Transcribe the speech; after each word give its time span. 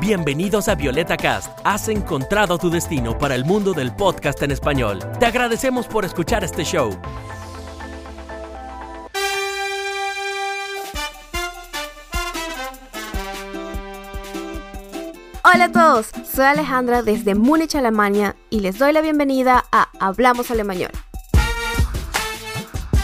Bienvenidos 0.00 0.68
a 0.68 0.76
Violeta 0.76 1.16
Cast. 1.16 1.58
Has 1.64 1.88
encontrado 1.88 2.56
tu 2.56 2.70
destino 2.70 3.18
para 3.18 3.34
el 3.34 3.44
mundo 3.44 3.72
del 3.72 3.92
podcast 3.92 4.40
en 4.44 4.52
español. 4.52 5.00
Te 5.18 5.26
agradecemos 5.26 5.88
por 5.88 6.04
escuchar 6.04 6.44
este 6.44 6.62
show. 6.62 6.96
Hola 15.42 15.64
a 15.64 15.72
todos, 15.72 16.10
soy 16.32 16.44
Alejandra 16.44 17.02
desde 17.02 17.34
Múnich, 17.34 17.74
Alemania 17.74 18.36
y 18.50 18.60
les 18.60 18.78
doy 18.78 18.92
la 18.92 19.00
bienvenida 19.00 19.64
a 19.72 19.88
Hablamos 19.98 20.52
Alemán. 20.52 20.78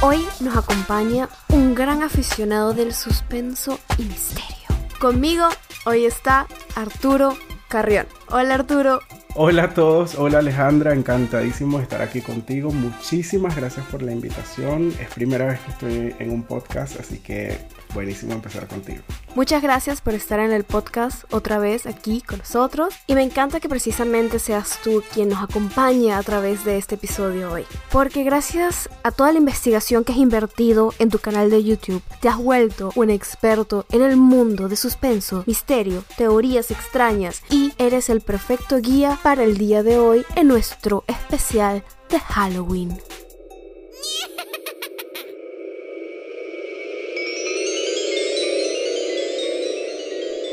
Hoy 0.01 0.25
nos 0.39 0.57
acompaña 0.57 1.29
un 1.49 1.75
gran 1.75 2.05
aficionado 2.05 2.73
del 2.73 2.95
suspenso 2.95 3.81
y 3.99 4.05
misterio. 4.05 4.55
Conmigo 5.01 5.49
hoy 5.85 6.05
está 6.05 6.47
Arturo 6.75 7.37
Carrión. 7.69 8.07
Hola 8.31 8.55
Arturo. 8.55 9.01
Hola 9.35 9.65
a 9.65 9.75
todos, 9.75 10.15
hola 10.15 10.39
Alejandra, 10.39 10.95
encantadísimo 10.95 11.79
de 11.79 11.85
estar 11.85 12.03
aquí 12.03 12.21
contigo. 12.21 12.71
Muchísimas 12.71 13.57
gracias 13.57 13.85
por 13.87 14.03
la 14.03 14.13
invitación. 14.13 14.93
Es 15.01 15.09
primera 15.13 15.47
vez 15.47 15.61
que 15.61 15.71
estoy 15.71 16.15
en 16.19 16.31
un 16.31 16.45
podcast, 16.45 17.01
así 17.01 17.19
que 17.19 17.59
buenísimo 17.95 18.35
empezar 18.35 18.67
contigo. 18.67 19.03
Muchas 19.35 19.63
gracias 19.63 20.01
por 20.01 20.15
estar 20.15 20.41
en 20.41 20.53
el 20.53 20.65
podcast 20.65 21.25
otra 21.33 21.59
vez 21.59 21.87
aquí 21.87 22.21
con 22.21 22.39
nosotros 22.39 22.95
y 23.07 23.15
me 23.15 23.23
encanta 23.23 23.61
que 23.61 23.69
precisamente 23.69 24.39
seas 24.39 24.81
tú 24.83 25.03
quien 25.13 25.31
nos 25.31 25.43
acompaña 25.43 26.19
a 26.19 26.23
través 26.23 26.65
de 26.65 26.77
este 26.77 26.97
episodio 26.97 27.53
hoy. 27.53 27.65
Porque 27.91 28.25
gracias 28.25 28.91
a 29.03 29.11
toda 29.11 29.33
la 29.33 29.39
investigación 29.39 30.05
que 30.05 30.13
has 30.13 30.19
invertido 30.19 30.93
en 30.99 31.09
tu 31.09 31.19
canal 31.19 31.51
de 31.51 31.65
YouTube, 31.65 32.03
te 32.21 32.29
has 32.29 32.37
vuelto 32.37 32.93
un 32.97 33.11
experto 33.11 33.87
en 33.91 34.03
el 34.03 34.17
mundo 34.17 34.69
de 34.69 34.77
suspenso, 34.77 35.45
misterio, 35.47 36.05
teorías 36.17 36.71
extrañas 36.71 37.43
y 37.49 37.73
eres 37.79 38.11
el 38.11 38.21
perfecto 38.21 38.79
guía 38.81 39.19
para 39.23 39.45
el 39.45 39.57
día 39.57 39.83
de 39.83 39.99
hoy 39.99 40.27
en 40.35 40.49
nuestro 40.49 41.05
especial 41.07 41.85
de 42.11 42.19
Halloween. 42.19 42.99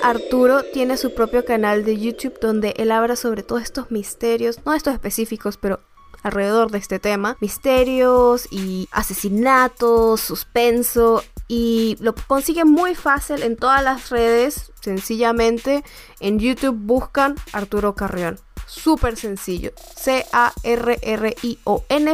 Arturo 0.04 0.64
tiene 0.64 0.98
su 0.98 1.14
propio 1.14 1.46
canal 1.46 1.86
de 1.86 1.98
YouTube 1.98 2.40
donde 2.40 2.74
él 2.78 2.92
habla 2.92 3.16
sobre 3.16 3.44
todos 3.44 3.62
estos 3.62 3.92
misterios, 3.92 4.60
no 4.66 4.74
estos 4.74 4.94
específicos, 4.94 5.58
pero 5.58 5.80
alrededor 6.24 6.72
de 6.72 6.78
este 6.78 7.00
tema, 7.00 7.38
misterios 7.40 8.48
y 8.52 8.88
asesinatos, 8.92 10.22
suspenso 10.22 11.24
y 11.48 11.98
lo 12.00 12.16
consiguen 12.16 12.70
muy 12.70 12.96
fácil 12.96 13.44
en 13.44 13.58
todas 13.58 13.84
las 13.84 14.10
redes, 14.10 14.72
sencillamente 14.82 15.84
en 16.20 16.40
YouTube 16.40 16.78
buscan 16.78 17.36
Arturo 17.52 17.94
Carrión. 17.96 18.40
Súper 18.68 19.18
sencillo. 19.18 19.72
C-A-R-R-I-O-N, 19.98 20.96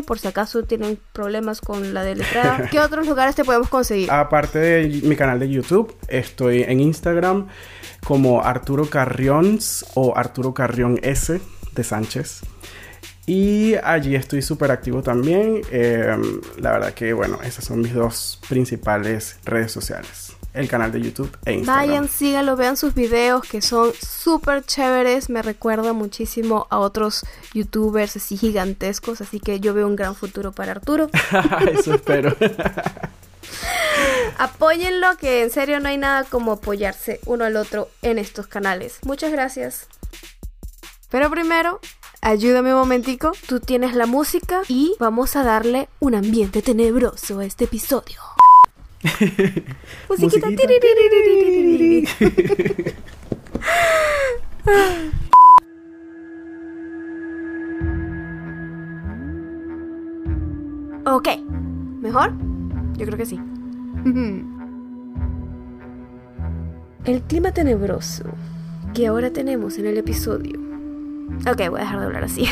por 0.02 0.17
si 0.17 0.27
acaso 0.27 0.63
tienen 0.63 0.97
problemas 1.13 1.61
con 1.61 1.93
la 1.93 2.03
deletrada. 2.03 2.67
¿Qué 2.71 2.80
otros 2.80 3.05
lugares 3.05 3.35
te 3.35 3.45
podemos 3.45 3.69
conseguir? 3.69 4.09
Aparte 4.09 4.58
de 4.58 4.88
mi 5.03 5.15
canal 5.15 5.39
de 5.39 5.49
YouTube, 5.49 5.95
estoy 6.08 6.63
en 6.63 6.80
Instagram 6.80 7.47
como 8.08 8.41
Arturo 8.41 8.89
Carrions 8.89 9.86
o 9.94 10.16
Arturo 10.16 10.53
Carrión 10.53 10.97
S 11.02 11.41
de 11.73 11.83
Sánchez. 11.83 12.39
Y 13.25 13.75
allí 13.83 14.16
estoy 14.16 14.41
súper 14.41 14.72
activo 14.72 15.03
también. 15.03 15.59
Em, 15.72 16.39
la 16.58 16.72
verdad 16.72 16.94
que, 16.94 17.11
bueno, 17.11 17.39
esas 17.44 17.66
son 17.66 17.81
mis 17.81 17.94
dos 17.94 18.39
principales 18.47 19.38
redes 19.44 19.73
sociales. 19.73 20.38
El 20.53 20.69
canal 20.69 20.94
de 20.94 21.02
YouTube 21.02 21.38
e 21.44 21.55
Instagram. 21.55 21.86
Vayan, 21.86 22.08
síganlo, 22.08 22.55
vean 22.55 22.77
sus 22.77 22.94
videos 22.94 23.44
que 23.45 23.61
son 23.61 23.91
súper 24.02 24.64
chéveres. 24.64 25.30
Me 25.30 25.42
recuerda 25.42 25.92
muchísimo 25.92 26.66
a 26.69 26.80
otros 26.80 27.25
youtubers 27.53 28.16
así 28.16 28.38
gigantescos. 28.38 29.19
Así 29.19 29.42
que 29.42 29.59
yo 29.59 29.73
veo 29.73 29.86
un 29.86 29.97
gran 29.97 30.16
futuro 30.16 30.54
para 30.54 30.71
Arturo. 30.71 31.10
Eso 31.77 31.95
espero. 31.95 32.33
Apóyenlo, 34.37 35.17
que 35.17 35.42
en 35.42 35.49
serio 35.49 35.80
no 35.80 35.89
hay 35.89 35.98
nada 35.98 36.23
como 36.23 36.52
apoyarse 36.53 37.20
uno 37.25 37.43
al 37.45 37.55
otro 37.55 37.89
en 38.03 38.20
estos 38.20 38.45
canales. 38.45 38.99
Muchas 39.03 39.31
gracias. 39.31 39.87
Pero 41.09 41.31
primero, 41.31 41.80
ayúdame 42.21 42.73
un 42.73 42.80
momentico. 42.80 43.31
Tú 43.48 43.59
tienes 43.59 43.95
la 43.95 44.05
música 44.05 44.61
y 44.67 44.95
vamos 44.99 45.36
a 45.36 45.43
darle 45.43 45.89
un 45.99 46.14
ambiente 46.14 46.61
tenebroso 46.61 47.39
a 47.39 47.45
este 47.45 47.64
episodio. 47.65 48.21
Musiquita. 50.09 50.48
ok, 61.05 61.27
¿mejor? 62.02 62.33
Yo 62.98 63.05
creo 63.05 63.17
que 63.17 63.25
sí. 63.25 63.39
El 67.05 67.21
clima 67.23 67.51
tenebroso 67.51 68.25
que 68.93 69.07
ahora 69.07 69.31
tenemos 69.31 69.77
en 69.77 69.87
el 69.87 69.97
episodio. 69.97 70.59
Ok, 71.49 71.69
voy 71.69 71.79
a 71.79 71.83
dejar 71.83 71.99
de 71.99 72.05
hablar 72.05 72.23
así. 72.23 72.45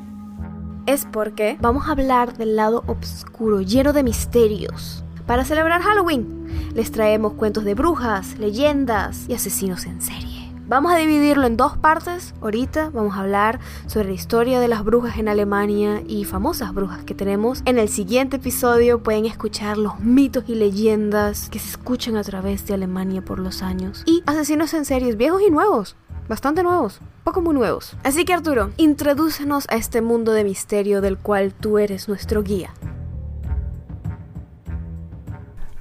es 0.86 1.06
porque 1.10 1.56
vamos 1.60 1.86
a 1.86 1.92
hablar 1.92 2.36
del 2.36 2.56
lado 2.56 2.84
oscuro, 2.86 3.60
lleno 3.60 3.92
de 3.92 4.02
misterios. 4.02 5.04
Para 5.26 5.44
celebrar 5.44 5.82
Halloween, 5.82 6.72
les 6.74 6.90
traemos 6.90 7.34
cuentos 7.34 7.64
de 7.64 7.74
brujas, 7.74 8.38
leyendas 8.38 9.26
y 9.28 9.34
asesinos 9.34 9.86
en 9.86 10.02
serie. 10.02 10.31
Vamos 10.72 10.94
a 10.94 10.96
dividirlo 10.96 11.46
en 11.46 11.58
dos 11.58 11.76
partes. 11.76 12.32
Ahorita 12.40 12.88
vamos 12.94 13.14
a 13.14 13.20
hablar 13.20 13.60
sobre 13.86 14.08
la 14.08 14.14
historia 14.14 14.58
de 14.58 14.68
las 14.68 14.82
brujas 14.82 15.18
en 15.18 15.28
Alemania 15.28 16.02
y 16.08 16.24
famosas 16.24 16.72
brujas 16.72 17.04
que 17.04 17.14
tenemos. 17.14 17.60
En 17.66 17.78
el 17.78 17.90
siguiente 17.90 18.36
episodio 18.36 19.02
pueden 19.02 19.26
escuchar 19.26 19.76
los 19.76 20.00
mitos 20.00 20.44
y 20.46 20.54
leyendas 20.54 21.50
que 21.50 21.58
se 21.58 21.68
escuchan 21.68 22.16
a 22.16 22.22
través 22.22 22.66
de 22.66 22.72
Alemania 22.72 23.20
por 23.20 23.38
los 23.38 23.60
años. 23.62 24.02
Y 24.06 24.22
asesinos 24.24 24.72
en 24.72 24.86
series 24.86 25.18
viejos 25.18 25.42
y 25.46 25.50
nuevos. 25.50 25.94
Bastante 26.26 26.62
nuevos, 26.62 27.02
poco 27.22 27.42
muy 27.42 27.52
nuevos. 27.52 27.94
Así 28.02 28.24
que 28.24 28.32
Arturo, 28.32 28.70
introdúcenos 28.78 29.66
a 29.68 29.74
este 29.74 30.00
mundo 30.00 30.32
de 30.32 30.44
misterio 30.44 31.02
del 31.02 31.18
cual 31.18 31.52
tú 31.52 31.76
eres 31.76 32.08
nuestro 32.08 32.42
guía. 32.42 32.72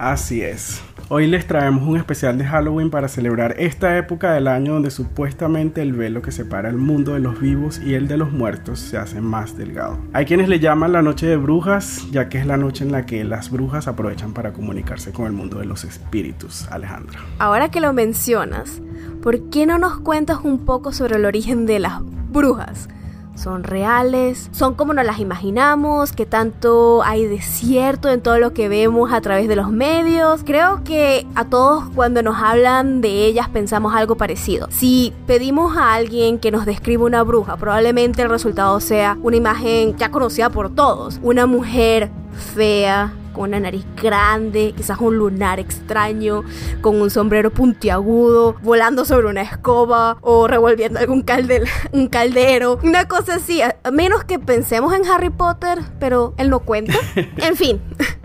Así 0.01 0.41
es. 0.41 0.81
Hoy 1.09 1.27
les 1.27 1.45
traemos 1.45 1.87
un 1.87 1.95
especial 1.95 2.35
de 2.35 2.43
Halloween 2.43 2.89
para 2.89 3.07
celebrar 3.07 3.53
esta 3.59 3.95
época 3.99 4.33
del 4.33 4.47
año 4.47 4.73
donde 4.73 4.89
supuestamente 4.89 5.83
el 5.83 5.93
velo 5.93 6.23
que 6.23 6.31
separa 6.31 6.69
el 6.69 6.77
mundo 6.77 7.13
de 7.13 7.19
los 7.19 7.39
vivos 7.39 7.79
y 7.85 7.93
el 7.93 8.07
de 8.07 8.17
los 8.17 8.31
muertos 8.31 8.79
se 8.79 8.97
hace 8.97 9.21
más 9.21 9.55
delgado. 9.55 9.99
Hay 10.11 10.25
quienes 10.25 10.49
le 10.49 10.59
llaman 10.59 10.91
la 10.91 11.03
noche 11.03 11.27
de 11.27 11.37
brujas, 11.37 12.07
ya 12.09 12.29
que 12.29 12.39
es 12.39 12.47
la 12.47 12.57
noche 12.57 12.83
en 12.83 12.91
la 12.91 13.05
que 13.05 13.23
las 13.23 13.51
brujas 13.51 13.87
aprovechan 13.87 14.33
para 14.33 14.53
comunicarse 14.53 15.11
con 15.11 15.27
el 15.27 15.33
mundo 15.33 15.59
de 15.59 15.65
los 15.65 15.83
espíritus, 15.83 16.67
Alejandra. 16.71 17.19
Ahora 17.37 17.69
que 17.69 17.79
lo 17.79 17.93
mencionas, 17.93 18.81
¿por 19.21 19.51
qué 19.51 19.67
no 19.67 19.77
nos 19.77 19.99
cuentas 19.99 20.39
un 20.43 20.65
poco 20.65 20.93
sobre 20.93 21.17
el 21.17 21.25
origen 21.25 21.67
de 21.67 21.77
las 21.77 22.01
brujas? 22.01 22.89
Son 23.35 23.63
reales, 23.63 24.49
son 24.51 24.75
como 24.75 24.93
nos 24.93 25.05
las 25.05 25.19
imaginamos, 25.19 26.11
que 26.11 26.25
tanto 26.25 27.03
hay 27.03 27.25
de 27.25 27.41
cierto 27.41 28.09
en 28.09 28.21
todo 28.21 28.37
lo 28.39 28.53
que 28.53 28.69
vemos 28.69 29.11
a 29.11 29.21
través 29.21 29.47
de 29.47 29.55
los 29.55 29.71
medios. 29.71 30.41
Creo 30.45 30.83
que 30.83 31.25
a 31.35 31.45
todos 31.45 31.85
cuando 31.95 32.21
nos 32.23 32.41
hablan 32.41 33.01
de 33.01 33.25
ellas 33.25 33.49
pensamos 33.49 33.95
algo 33.95 34.15
parecido. 34.15 34.67
Si 34.71 35.13
pedimos 35.27 35.77
a 35.77 35.93
alguien 35.93 36.39
que 36.39 36.51
nos 36.51 36.65
describa 36.65 37.05
una 37.05 37.23
bruja, 37.23 37.57
probablemente 37.57 38.21
el 38.21 38.29
resultado 38.29 38.79
sea 38.79 39.17
una 39.21 39.37
imagen 39.37 39.95
ya 39.97 40.11
conocida 40.11 40.49
por 40.49 40.73
todos, 40.73 41.19
una 41.23 41.45
mujer 41.45 42.11
fea, 42.55 43.13
con 43.33 43.49
una 43.49 43.59
nariz 43.59 43.85
grande, 44.01 44.73
quizás 44.75 44.99
un 44.99 45.17
lunar 45.17 45.59
extraño, 45.59 46.43
con 46.81 47.01
un 47.01 47.09
sombrero 47.09 47.51
puntiagudo, 47.51 48.55
volando 48.61 49.05
sobre 49.05 49.27
una 49.27 49.41
escoba 49.41 50.17
o 50.21 50.47
revolviendo 50.47 50.99
algún 50.99 51.21
un 51.91 52.07
caldero, 52.07 52.79
una 52.83 53.07
cosa 53.07 53.35
así, 53.35 53.61
a 53.61 53.75
menos 53.91 54.23
que 54.23 54.39
pensemos 54.39 54.93
en 54.93 55.05
Harry 55.05 55.29
Potter, 55.29 55.79
pero 55.99 56.33
él 56.37 56.49
no 56.49 56.59
cuenta. 56.59 56.93
En 57.37 57.55
fin, 57.55 57.81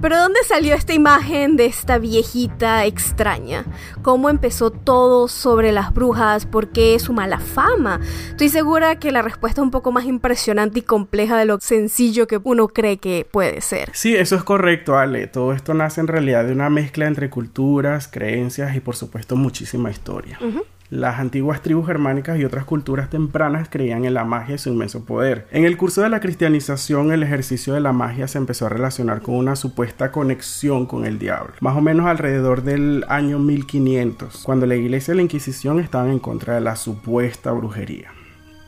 pero 0.09 0.21
¿dónde 0.21 0.39
salió 0.45 0.77
esta 0.77 0.95
imagen 0.95 1.57
de 1.57 1.67
esta 1.67 1.99
viejita 1.99 2.85
extraña? 2.85 3.65
¿Cómo 4.03 4.31
empezó 4.31 4.71
todo 4.71 5.27
sobre 5.27 5.73
las 5.73 5.93
brujas? 5.93 6.47
¿Por 6.47 6.69
qué 6.69 6.97
su 7.01 7.13
mala 7.13 7.41
fama? 7.41 7.99
Estoy 8.29 8.49
segura 8.49 9.01
que 9.01 9.11
la 9.11 9.23
respuesta 9.23 9.63
es 9.63 9.65
un 9.65 9.73
poco 9.73 9.91
más 9.91 10.05
impresionante 10.05 10.79
y 10.79 10.83
compleja 10.83 11.37
de 11.37 11.47
lo 11.47 11.59
sencillo 11.59 12.29
que 12.29 12.39
uno 12.41 12.69
cree 12.69 12.99
que 12.99 13.27
puede 13.29 13.61
ser. 13.63 13.91
Sí, 13.95 14.15
eso 14.15 14.37
es 14.37 14.45
correcto. 14.45 14.95
Todo 15.33 15.53
esto 15.53 15.75
nace 15.75 16.03
en 16.03 16.07
realidad 16.07 16.45
de 16.45 16.53
una 16.53 16.71
mezcla 16.71 17.09
entre 17.09 17.29
culturas, 17.29 18.07
creencias 18.07 18.77
y 18.77 18.79
por 18.79 18.95
supuesto 18.95 19.35
muchísima 19.35 19.91
historia. 19.91 20.39
Las 20.89 21.19
antiguas 21.19 21.63
tribus 21.63 21.87
germánicas 21.87 22.39
y 22.39 22.45
otras 22.45 22.65
culturas 22.65 23.11
tempranas 23.11 23.69
creían 23.69 24.05
en 24.05 24.15
la 24.15 24.25
magia 24.25 24.55
y 24.55 24.59
su 24.59 24.71
inmenso 24.71 25.05
poder. 25.05 25.49
En 25.51 25.65
el 25.65 25.77
curso 25.77 26.03
de 26.03 26.09
la 26.09 26.21
cristianización, 26.21 27.11
el 27.11 27.25
ejercicio 27.25 27.75
de 27.75 27.81
la 27.81 27.93
magia 27.93 28.29
se 28.29 28.39
empezó 28.39 28.67
a 28.67 28.69
relacionar 28.69 29.21
con 29.21 29.35
una 29.35 29.57
supuesta 29.57 30.13
conexión 30.13 30.87
con 30.87 31.05
el 31.05 31.19
diablo, 31.19 31.55
más 31.61 31.77
o 31.77 31.81
menos 31.81 32.07
alrededor 32.07 32.63
del 32.63 33.05
año 33.09 33.41
1500, 33.41 34.43
cuando 34.45 34.67
la 34.67 34.77
iglesia 34.77 35.15
y 35.15 35.17
la 35.17 35.23
Inquisición 35.23 35.81
estaban 35.81 36.11
en 36.11 36.21
contra 36.21 36.55
de 36.55 36.61
la 36.61 36.77
supuesta 36.77 37.51
brujería. 37.51 38.13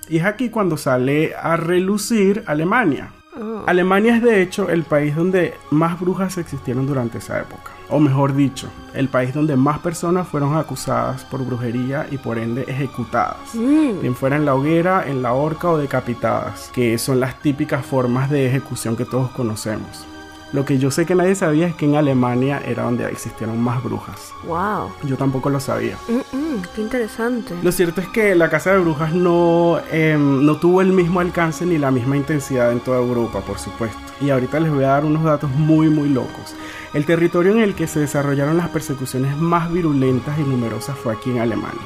Y 0.08 0.16
es 0.16 0.24
aquí 0.24 0.48
cuando 0.48 0.76
sale 0.76 1.34
a 1.40 1.56
relucir 1.56 2.42
Alemania. 2.46 3.12
Oh. 3.36 3.62
Alemania 3.66 4.16
es 4.16 4.22
de 4.22 4.42
hecho 4.42 4.68
el 4.68 4.84
país 4.84 5.14
donde 5.14 5.54
más 5.70 6.00
brujas 6.00 6.38
existieron 6.38 6.86
durante 6.86 7.18
esa 7.18 7.40
época. 7.40 7.72
O 7.90 8.00
mejor 8.00 8.34
dicho, 8.34 8.68
el 8.94 9.08
país 9.08 9.32
donde 9.32 9.56
más 9.56 9.78
personas 9.78 10.28
fueron 10.28 10.56
acusadas 10.56 11.24
por 11.24 11.44
brujería 11.44 12.06
y 12.10 12.18
por 12.18 12.38
ende 12.38 12.64
ejecutadas. 12.68 13.54
Mm. 13.54 14.00
Bien 14.00 14.14
fuera 14.14 14.36
en 14.36 14.44
la 14.44 14.54
hoguera, 14.54 15.04
en 15.06 15.22
la 15.22 15.32
horca 15.32 15.70
o 15.70 15.78
decapitadas, 15.78 16.70
que 16.74 16.98
son 16.98 17.20
las 17.20 17.40
típicas 17.40 17.84
formas 17.84 18.30
de 18.30 18.46
ejecución 18.46 18.96
que 18.96 19.04
todos 19.04 19.30
conocemos. 19.30 20.06
Lo 20.50 20.64
que 20.64 20.78
yo 20.78 20.90
sé 20.90 21.04
que 21.04 21.14
nadie 21.14 21.34
sabía 21.34 21.66
es 21.66 21.74
que 21.74 21.84
en 21.84 21.96
Alemania 21.96 22.62
era 22.64 22.84
donde 22.84 23.06
existieron 23.10 23.60
más 23.60 23.84
brujas. 23.84 24.32
Wow. 24.46 24.90
Yo 25.04 25.16
tampoco 25.16 25.50
lo 25.50 25.60
sabía. 25.60 25.98
Mm, 26.08 26.36
mm, 26.36 26.62
qué 26.74 26.80
interesante. 26.80 27.54
Lo 27.62 27.70
cierto 27.70 28.00
es 28.00 28.08
que 28.08 28.34
la 28.34 28.48
Casa 28.48 28.72
de 28.72 28.78
Brujas 28.78 29.12
no, 29.12 29.78
em, 29.90 30.46
no 30.46 30.56
tuvo 30.56 30.80
el 30.80 30.92
mismo 30.92 31.20
alcance 31.20 31.66
ni 31.66 31.76
la 31.76 31.90
misma 31.90 32.16
intensidad 32.16 32.72
en 32.72 32.80
toda 32.80 32.98
Europa, 32.98 33.40
por 33.40 33.58
supuesto. 33.58 33.98
Y 34.22 34.30
ahorita 34.30 34.58
les 34.58 34.72
voy 34.72 34.84
a 34.84 34.88
dar 34.88 35.04
unos 35.04 35.22
datos 35.22 35.50
muy, 35.50 35.90
muy 35.90 36.08
locos. 36.08 36.54
El 36.94 37.04
territorio 37.04 37.52
en 37.52 37.58
el 37.58 37.74
que 37.74 37.86
se 37.86 38.00
desarrollaron 38.00 38.56
las 38.56 38.70
persecuciones 38.70 39.36
más 39.36 39.70
virulentas 39.70 40.38
y 40.38 40.42
numerosas 40.42 40.96
fue 40.96 41.12
aquí 41.12 41.30
en 41.30 41.40
Alemania. 41.40 41.78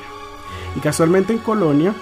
Y 0.76 0.80
casualmente 0.80 1.32
en 1.32 1.40
Colonia, 1.40 1.94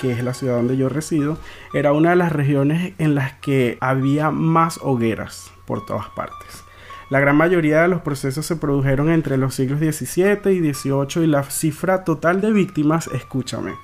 que 0.00 0.12
es 0.12 0.22
la 0.22 0.32
ciudad 0.32 0.54
donde 0.54 0.76
yo 0.76 0.88
resido, 0.88 1.38
era 1.72 1.92
una 1.92 2.10
de 2.10 2.16
las 2.16 2.30
regiones 2.30 2.92
en 2.98 3.16
las 3.16 3.32
que 3.32 3.78
había 3.80 4.30
más 4.30 4.78
hogueras 4.80 5.53
por 5.66 5.84
todas 5.84 6.08
partes. 6.10 6.64
La 7.10 7.20
gran 7.20 7.36
mayoría 7.36 7.82
de 7.82 7.88
los 7.88 8.00
procesos 8.00 8.46
se 8.46 8.56
produjeron 8.56 9.10
entre 9.10 9.36
los 9.36 9.54
siglos 9.54 9.78
XVII 9.78 10.52
y 10.52 10.72
XVIII 10.72 11.24
y 11.24 11.26
la 11.26 11.42
cifra 11.44 12.02
total 12.02 12.40
de 12.40 12.50
víctimas, 12.50 13.08
escúchame, 13.08 13.74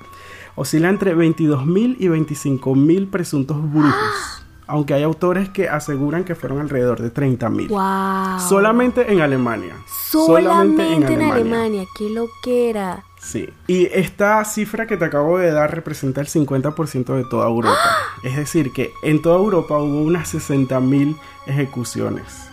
oscila 0.54 0.88
entre 0.88 1.14
22.000 1.14 1.96
y 1.98 2.06
25.000 2.08 3.10
presuntos 3.10 3.58
brujos, 3.70 4.44
aunque 4.66 4.94
hay 4.94 5.02
autores 5.02 5.50
que 5.50 5.68
aseguran 5.68 6.24
que 6.24 6.34
fueron 6.34 6.60
alrededor 6.60 7.00
de 7.02 7.12
30.000. 7.12 7.68
Wow. 7.68 8.48
Solamente 8.48 9.12
en 9.12 9.20
Alemania. 9.20 9.76
Solamente 9.86 10.94
en 10.94 11.22
Alemania. 11.22 11.84
Qué 11.96 12.08
loquera. 12.08 13.04
Sí. 13.20 13.50
Y 13.66 13.86
esta 13.86 14.44
cifra 14.44 14.86
que 14.86 14.96
te 14.96 15.04
acabo 15.04 15.38
de 15.38 15.50
dar 15.50 15.74
representa 15.74 16.20
el 16.20 16.26
50% 16.26 17.14
de 17.14 17.24
toda 17.24 17.46
Europa. 17.46 17.78
Es 18.22 18.36
decir, 18.36 18.72
que 18.72 18.92
en 19.02 19.20
toda 19.20 19.36
Europa 19.36 19.78
hubo 19.78 20.02
unas 20.02 20.34
60.000 20.34 21.16
ejecuciones. 21.46 22.48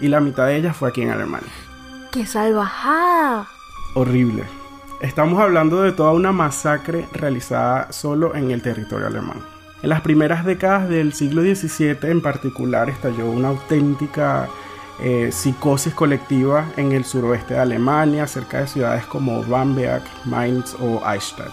Y 0.00 0.08
la 0.08 0.20
mitad 0.20 0.46
de 0.46 0.56
ellas 0.56 0.76
fue 0.76 0.90
aquí 0.90 1.02
en 1.02 1.10
Alemania. 1.10 1.50
Qué 2.12 2.26
salvajada. 2.26 3.48
Horrible. 3.94 4.44
Estamos 5.00 5.40
hablando 5.40 5.80
de 5.80 5.92
toda 5.92 6.12
una 6.12 6.32
masacre 6.32 7.08
realizada 7.12 7.90
solo 7.90 8.34
en 8.34 8.50
el 8.50 8.60
territorio 8.60 9.06
alemán. 9.06 9.38
En 9.82 9.88
las 9.88 10.02
primeras 10.02 10.44
décadas 10.44 10.90
del 10.90 11.14
siglo 11.14 11.40
XVII 11.40 11.96
en 12.02 12.20
particular 12.20 12.90
estalló 12.90 13.30
una 13.30 13.48
auténtica 13.48 14.48
eh, 15.02 15.30
psicosis 15.32 15.94
colectiva 15.94 16.66
en 16.76 16.92
el 16.92 17.04
suroeste 17.04 17.54
de 17.54 17.60
Alemania, 17.60 18.26
cerca 18.26 18.60
de 18.60 18.66
ciudades 18.66 19.06
como 19.06 19.42
Bamberg, 19.44 20.02
Mainz 20.24 20.74
o 20.80 21.00
Eichstätt. 21.06 21.52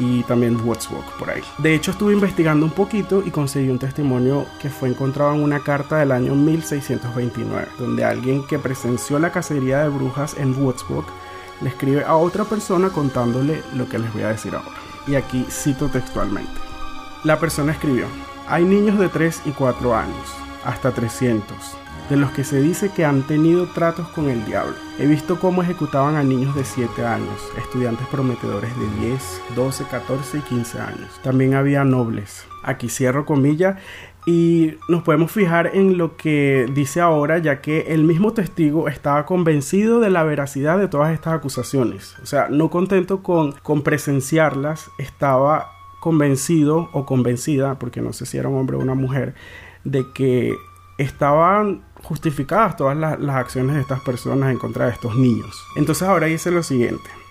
Y 0.00 0.24
también 0.24 0.56
Würzburg 0.56 1.04
por 1.18 1.30
ahí. 1.30 1.42
De 1.58 1.72
hecho, 1.72 1.92
estuve 1.92 2.14
investigando 2.14 2.66
un 2.66 2.72
poquito 2.72 3.22
y 3.24 3.30
conseguí 3.30 3.68
un 3.68 3.78
testimonio 3.78 4.44
que 4.60 4.68
fue 4.68 4.88
encontrado 4.88 5.34
en 5.34 5.42
una 5.42 5.60
carta 5.60 5.98
del 5.98 6.10
año 6.10 6.34
1629, 6.34 7.68
donde 7.78 8.04
alguien 8.04 8.44
que 8.44 8.58
presenció 8.58 9.20
la 9.20 9.30
cacería 9.30 9.82
de 9.84 9.90
brujas 9.90 10.36
en 10.36 10.60
Würzburg 10.60 11.06
le 11.60 11.68
escribe 11.68 12.02
a 12.04 12.16
otra 12.16 12.44
persona 12.44 12.88
contándole 12.88 13.62
lo 13.74 13.88
que 13.88 14.00
les 14.00 14.12
voy 14.12 14.22
a 14.22 14.30
decir 14.30 14.54
ahora. 14.54 14.76
Y 15.06 15.14
aquí 15.14 15.46
cito 15.48 15.88
textualmente. 15.88 16.50
La 17.22 17.38
persona 17.38 17.72
escribió, 17.72 18.06
hay 18.48 18.64
niños 18.64 18.98
de 18.98 19.08
3 19.08 19.42
y 19.46 19.50
4 19.52 19.94
años, 19.94 20.34
hasta 20.64 20.90
300, 20.90 21.56
de 22.08 22.16
los 22.16 22.30
que 22.32 22.44
se 22.44 22.60
dice 22.60 22.90
que 22.90 23.04
han 23.04 23.22
tenido 23.22 23.66
tratos 23.66 24.08
con 24.08 24.28
el 24.28 24.44
diablo. 24.44 24.74
He 24.98 25.06
visto 25.06 25.38
cómo 25.38 25.62
ejecutaban 25.62 26.16
a 26.16 26.22
niños 26.22 26.54
de 26.54 26.64
7 26.64 27.04
años, 27.04 27.40
estudiantes 27.56 28.06
prometedores 28.08 28.70
de 28.78 29.06
10, 29.06 29.40
12, 29.56 29.84
14 29.84 30.38
y 30.38 30.40
15 30.42 30.80
años. 30.80 31.20
También 31.22 31.54
había 31.54 31.84
nobles. 31.84 32.46
Aquí 32.62 32.88
cierro 32.88 33.26
comilla 33.26 33.78
y 34.26 34.76
nos 34.88 35.02
podemos 35.02 35.30
fijar 35.30 35.70
en 35.74 35.98
lo 35.98 36.16
que 36.16 36.66
dice 36.74 37.00
ahora, 37.00 37.38
ya 37.38 37.60
que 37.60 37.92
el 37.92 38.04
mismo 38.04 38.32
testigo 38.32 38.88
estaba 38.88 39.26
convencido 39.26 40.00
de 40.00 40.10
la 40.10 40.22
veracidad 40.22 40.78
de 40.78 40.88
todas 40.88 41.12
estas 41.12 41.34
acusaciones. 41.34 42.16
O 42.22 42.26
sea, 42.26 42.48
no 42.48 42.70
contento 42.70 43.22
con, 43.22 43.52
con 43.52 43.82
presenciarlas, 43.82 44.90
estaba 44.98 45.72
convencido 46.00 46.88
o 46.92 47.04
convencida, 47.04 47.78
porque 47.78 48.00
no 48.00 48.12
sé 48.12 48.24
si 48.24 48.38
era 48.38 48.48
un 48.48 48.56
hombre 48.56 48.76
o 48.76 48.80
una 48.80 48.94
mujer, 48.94 49.34
de 49.84 50.06
que 50.14 50.54
estaban 50.96 51.82
justificadas 52.04 52.76
todas 52.76 52.96
las, 52.96 53.36
acciones 53.36 53.74
de 53.74 53.82
estas 53.82 54.00
personas 54.00 54.52
en 54.52 54.58
contra 54.58 54.86
de 54.86 54.92
estos 54.92 55.16
niños. 55.16 55.66
Entonces 55.76 56.06
ahora 56.06 56.26
dice 56.26 56.50
lo 56.50 56.62
siguiente. 56.62 57.23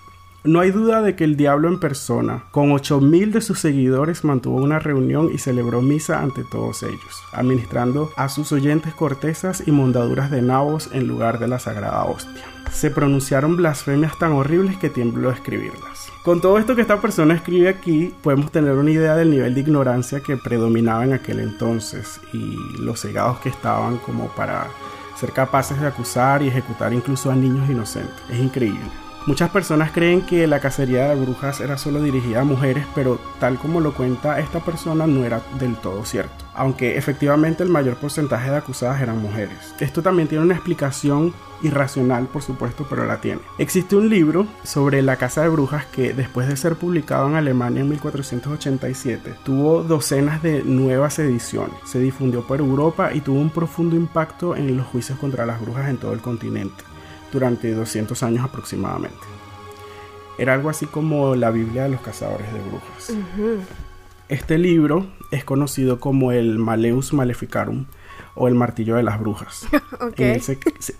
No 0.46 0.60
hay 0.60 0.72
duda 0.72 1.00
de 1.00 1.16
que 1.16 1.24
el 1.24 1.38
diablo 1.38 1.68
en 1.68 1.80
persona, 1.80 2.44
con 2.50 2.68
8.000 2.68 3.32
de 3.32 3.40
sus 3.40 3.58
seguidores, 3.58 4.24
mantuvo 4.24 4.58
una 4.58 4.78
reunión 4.78 5.30
y 5.32 5.38
celebró 5.38 5.80
misa 5.80 6.20
ante 6.20 6.44
todos 6.44 6.82
ellos, 6.82 7.22
administrando 7.32 8.10
a 8.18 8.28
sus 8.28 8.52
oyentes 8.52 8.92
cortezas 8.92 9.66
y 9.66 9.72
mondaduras 9.72 10.30
de 10.30 10.42
nabos 10.42 10.90
en 10.92 11.08
lugar 11.08 11.38
de 11.38 11.48
la 11.48 11.58
sagrada 11.58 12.04
hostia. 12.04 12.44
Se 12.70 12.90
pronunciaron 12.90 13.56
blasfemias 13.56 14.18
tan 14.18 14.32
horribles 14.32 14.76
que 14.76 14.90
tiemblo 14.90 15.30
escribirlas. 15.30 16.12
Con 16.22 16.42
todo 16.42 16.58
esto 16.58 16.76
que 16.76 16.82
esta 16.82 17.00
persona 17.00 17.32
escribe 17.32 17.70
aquí, 17.70 18.12
podemos 18.22 18.52
tener 18.52 18.72
una 18.72 18.90
idea 18.90 19.16
del 19.16 19.30
nivel 19.30 19.54
de 19.54 19.62
ignorancia 19.62 20.20
que 20.20 20.36
predominaba 20.36 21.04
en 21.04 21.14
aquel 21.14 21.40
entonces 21.40 22.20
y 22.34 22.58
los 22.82 23.00
cegados 23.00 23.38
que 23.38 23.48
estaban 23.48 23.96
como 23.96 24.28
para 24.34 24.66
ser 25.18 25.32
capaces 25.32 25.80
de 25.80 25.86
acusar 25.86 26.42
y 26.42 26.48
ejecutar 26.48 26.92
incluso 26.92 27.30
a 27.30 27.34
niños 27.34 27.70
inocentes. 27.70 28.14
Es 28.30 28.38
increíble. 28.38 29.03
Muchas 29.26 29.48
personas 29.48 29.90
creen 29.90 30.20
que 30.20 30.46
la 30.46 30.60
cacería 30.60 31.08
de 31.08 31.14
brujas 31.14 31.62
era 31.62 31.78
solo 31.78 32.02
dirigida 32.02 32.42
a 32.42 32.44
mujeres, 32.44 32.84
pero 32.94 33.18
tal 33.40 33.56
como 33.56 33.80
lo 33.80 33.94
cuenta 33.94 34.38
esta 34.38 34.60
persona 34.60 35.06
no 35.06 35.24
era 35.24 35.40
del 35.58 35.76
todo 35.76 36.04
cierto, 36.04 36.44
aunque 36.52 36.98
efectivamente 36.98 37.62
el 37.62 37.70
mayor 37.70 37.96
porcentaje 37.96 38.50
de 38.50 38.56
acusadas 38.56 39.00
eran 39.00 39.22
mujeres. 39.22 39.74
Esto 39.80 40.02
también 40.02 40.28
tiene 40.28 40.44
una 40.44 40.52
explicación 40.52 41.32
irracional, 41.62 42.26
por 42.26 42.42
supuesto, 42.42 42.86
pero 42.90 43.06
la 43.06 43.22
tiene. 43.22 43.40
Existe 43.56 43.96
un 43.96 44.10
libro 44.10 44.46
sobre 44.62 45.00
la 45.00 45.16
casa 45.16 45.40
de 45.40 45.48
brujas 45.48 45.86
que 45.86 46.12
después 46.12 46.46
de 46.46 46.58
ser 46.58 46.74
publicado 46.76 47.26
en 47.26 47.36
Alemania 47.36 47.80
en 47.80 47.88
1487, 47.88 49.36
tuvo 49.42 49.84
docenas 49.84 50.42
de 50.42 50.62
nuevas 50.64 51.18
ediciones, 51.18 51.76
se 51.86 51.98
difundió 51.98 52.46
por 52.46 52.60
Europa 52.60 53.14
y 53.14 53.22
tuvo 53.22 53.40
un 53.40 53.48
profundo 53.48 53.96
impacto 53.96 54.54
en 54.54 54.76
los 54.76 54.86
juicios 54.86 55.18
contra 55.18 55.46
las 55.46 55.62
brujas 55.62 55.88
en 55.88 55.96
todo 55.96 56.12
el 56.12 56.20
continente 56.20 56.84
durante 57.34 57.74
200 57.74 58.22
años 58.22 58.42
aproximadamente. 58.44 59.18
Era 60.38 60.54
algo 60.54 60.70
así 60.70 60.86
como 60.86 61.34
la 61.34 61.50
Biblia 61.50 61.82
de 61.82 61.90
los 61.90 62.00
cazadores 62.00 62.50
de 62.52 62.60
brujas. 62.60 63.12
Este 64.30 64.56
libro 64.56 65.06
es 65.30 65.44
conocido 65.44 66.00
como 66.00 66.32
el 66.32 66.58
Maleus 66.58 67.12
Maleficarum 67.12 67.84
o 68.34 68.48
el 68.48 68.54
martillo 68.54 68.96
de 68.96 69.02
las 69.02 69.20
brujas. 69.20 69.66
En 70.16 70.34
él 70.34 70.40
se, 70.42 70.58
se- 70.78 70.94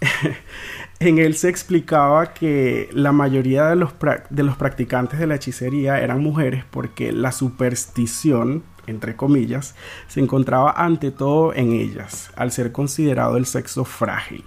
en 1.00 1.18
él 1.18 1.34
se 1.36 1.48
explicaba 1.48 2.32
que 2.34 2.88
la 2.92 3.12
mayoría 3.12 3.66
de 3.66 3.76
los, 3.76 3.92
prac- 3.92 4.28
de 4.30 4.42
los 4.42 4.56
practicantes 4.56 5.18
de 5.18 5.26
la 5.26 5.34
hechicería 5.36 6.00
eran 6.00 6.20
mujeres 6.22 6.64
porque 6.70 7.12
la 7.12 7.30
superstición, 7.32 8.62
entre 8.86 9.16
comillas, 9.16 9.74
se 10.08 10.20
encontraba 10.20 10.72
ante 10.76 11.10
todo 11.10 11.54
en 11.54 11.72
ellas, 11.72 12.30
al 12.36 12.50
ser 12.52 12.72
considerado 12.72 13.36
el 13.36 13.46
sexo 13.46 13.84
frágil. 13.84 14.44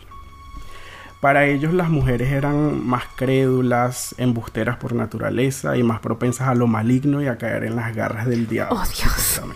Para 1.20 1.46
ellos 1.46 1.74
las 1.74 1.90
mujeres 1.90 2.32
eran 2.32 2.86
más 2.86 3.04
crédulas, 3.16 4.14
embusteras 4.18 4.78
por 4.78 4.94
naturaleza 4.94 5.76
y 5.78 5.84
más 5.84 6.00
propensas 6.00 6.48
a 6.50 6.56
lo 6.56 6.68
maligno 6.68 7.22
y 7.22 7.28
a 7.28 7.38
caer 7.38 7.64
en 7.64 7.76
las 7.76 7.96
garras 7.96 8.28
del 8.28 8.48
diablo. 8.48 8.80
Oh, 8.80 8.84
Dios. 8.86 9.42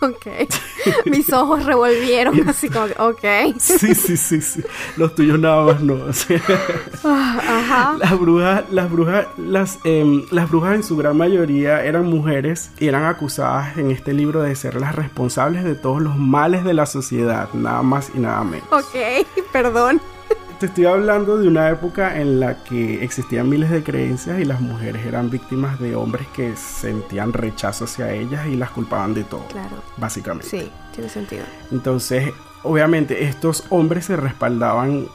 Ok. 0.00 0.26
Mis 1.06 1.32
ojos 1.32 1.64
revolvieron 1.64 2.46
así 2.48 2.68
como 2.68 2.86
que, 2.86 2.94
ok. 2.98 3.54
Sí, 3.58 3.94
sí, 3.94 4.16
sí, 4.16 4.40
sí. 4.40 4.62
Los 4.96 5.14
tuyos 5.14 5.38
nada 5.38 5.64
más 5.64 5.80
no. 5.80 5.96
Ah, 7.04 7.38
Ajá. 7.40 7.96
las 7.98 8.18
brujas, 8.18 8.64
las 8.70 8.90
brujas, 8.90 9.26
las, 9.38 9.78
em, 9.84 10.24
las 10.30 10.50
brujas 10.50 10.74
en 10.74 10.82
su 10.82 10.96
gran 10.96 11.16
mayoría 11.16 11.84
eran 11.84 12.06
mujeres 12.06 12.70
y 12.78 12.88
eran 12.88 13.04
acusadas 13.04 13.78
en 13.78 13.90
este 13.90 14.12
libro 14.12 14.42
de 14.42 14.54
ser 14.56 14.74
las 14.80 14.94
responsables 14.94 15.64
de 15.64 15.74
todos 15.74 16.02
los 16.02 16.16
males 16.18 16.64
de 16.64 16.74
la 16.74 16.86
sociedad, 16.86 17.48
nada 17.54 17.82
más 17.82 18.10
y 18.14 18.18
nada 18.18 18.42
menos. 18.44 18.66
Ok, 18.70 19.26
perdón. 19.52 20.00
Te 20.64 20.68
estoy 20.68 20.86
hablando 20.86 21.36
de 21.36 21.46
una 21.46 21.68
época 21.68 22.18
en 22.18 22.40
la 22.40 22.64
que 22.64 23.04
existían 23.04 23.50
miles 23.50 23.68
de 23.68 23.82
creencias 23.82 24.40
y 24.40 24.46
las 24.46 24.62
mujeres 24.62 25.04
eran 25.04 25.28
víctimas 25.28 25.78
de 25.78 25.94
hombres 25.94 26.26
que 26.28 26.56
sentían 26.56 27.34
rechazo 27.34 27.84
hacia 27.84 28.10
ellas 28.14 28.46
y 28.46 28.56
las 28.56 28.70
culpaban 28.70 29.12
de 29.12 29.24
todo. 29.24 29.44
Claro. 29.48 29.82
Básicamente. 29.98 30.48
Sí, 30.48 30.70
tiene 30.94 31.10
sentido. 31.10 31.42
Entonces, 31.70 32.32
obviamente, 32.62 33.24
estos 33.24 33.66
hombres 33.68 34.06
se 34.06 34.16
respaldaban 34.16 35.06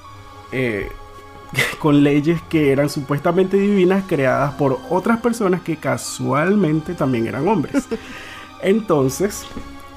eh, 0.51 0.91
con 1.79 2.03
leyes 2.03 2.44
que 2.44 2.72
eran 2.72 2.88
supuestamente 2.88 3.58
divinas 3.58 4.03
creadas 4.08 4.53
por 4.53 4.77
otras 4.91 5.20
personas 5.20 5.62
que 5.62 5.77
casualmente 5.77 6.94
también 6.94 7.25
eran 7.25 7.48
hombres. 7.48 7.88
Entonces, 8.62 9.48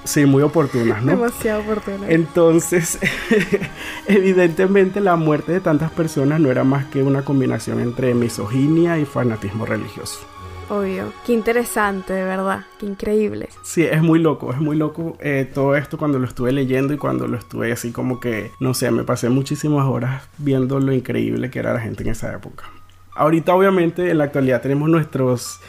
sí, 0.04 0.26
muy 0.26 0.42
oportunas, 0.42 1.02
¿no? 1.02 1.12
Demasiado 1.12 1.62
oportunas. 1.62 2.10
Entonces, 2.10 2.98
evidentemente 4.06 5.00
la 5.00 5.16
muerte 5.16 5.52
de 5.52 5.60
tantas 5.60 5.90
personas 5.90 6.40
no 6.40 6.50
era 6.50 6.64
más 6.64 6.86
que 6.86 7.02
una 7.02 7.24
combinación 7.24 7.80
entre 7.80 8.14
misoginia 8.14 8.98
y 8.98 9.04
fanatismo 9.04 9.66
religioso. 9.66 10.20
Obvio. 10.72 11.12
Qué 11.26 11.34
interesante, 11.34 12.14
de 12.14 12.24
verdad. 12.24 12.64
Qué 12.78 12.86
increíble. 12.86 13.50
Sí, 13.62 13.82
es 13.82 14.00
muy 14.00 14.18
loco, 14.18 14.52
es 14.52 14.58
muy 14.58 14.74
loco 14.74 15.18
eh, 15.20 15.50
todo 15.52 15.76
esto 15.76 15.98
cuando 15.98 16.18
lo 16.18 16.26
estuve 16.26 16.50
leyendo 16.50 16.94
y 16.94 16.96
cuando 16.96 17.26
lo 17.26 17.36
estuve 17.36 17.72
así 17.72 17.92
como 17.92 18.20
que, 18.20 18.52
no 18.58 18.72
sé, 18.72 18.90
me 18.90 19.04
pasé 19.04 19.28
muchísimas 19.28 19.86
horas 19.86 20.22
viendo 20.38 20.80
lo 20.80 20.92
increíble 20.94 21.50
que 21.50 21.58
era 21.58 21.74
la 21.74 21.80
gente 21.80 22.04
en 22.04 22.10
esa 22.10 22.32
época. 22.32 22.70
Ahorita 23.14 23.54
obviamente 23.54 24.10
en 24.10 24.16
la 24.16 24.24
actualidad 24.24 24.62
tenemos 24.62 24.88
nuestros, 24.88 25.60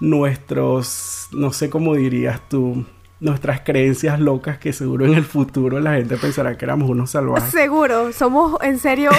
nuestros, 0.00 1.28
no 1.30 1.52
sé 1.52 1.70
cómo 1.70 1.94
dirías 1.94 2.40
tú, 2.48 2.84
nuestras 3.24 3.62
creencias 3.62 4.20
locas 4.20 4.58
que 4.58 4.74
seguro 4.74 5.06
en 5.06 5.14
el 5.14 5.24
futuro 5.24 5.80
la 5.80 5.94
gente 5.94 6.18
pensará 6.18 6.58
que 6.58 6.66
éramos 6.66 6.90
unos 6.90 7.10
salvajes. 7.10 7.50
Seguro, 7.50 8.12
somos 8.12 8.62
en 8.62 8.78
serio 8.78 9.10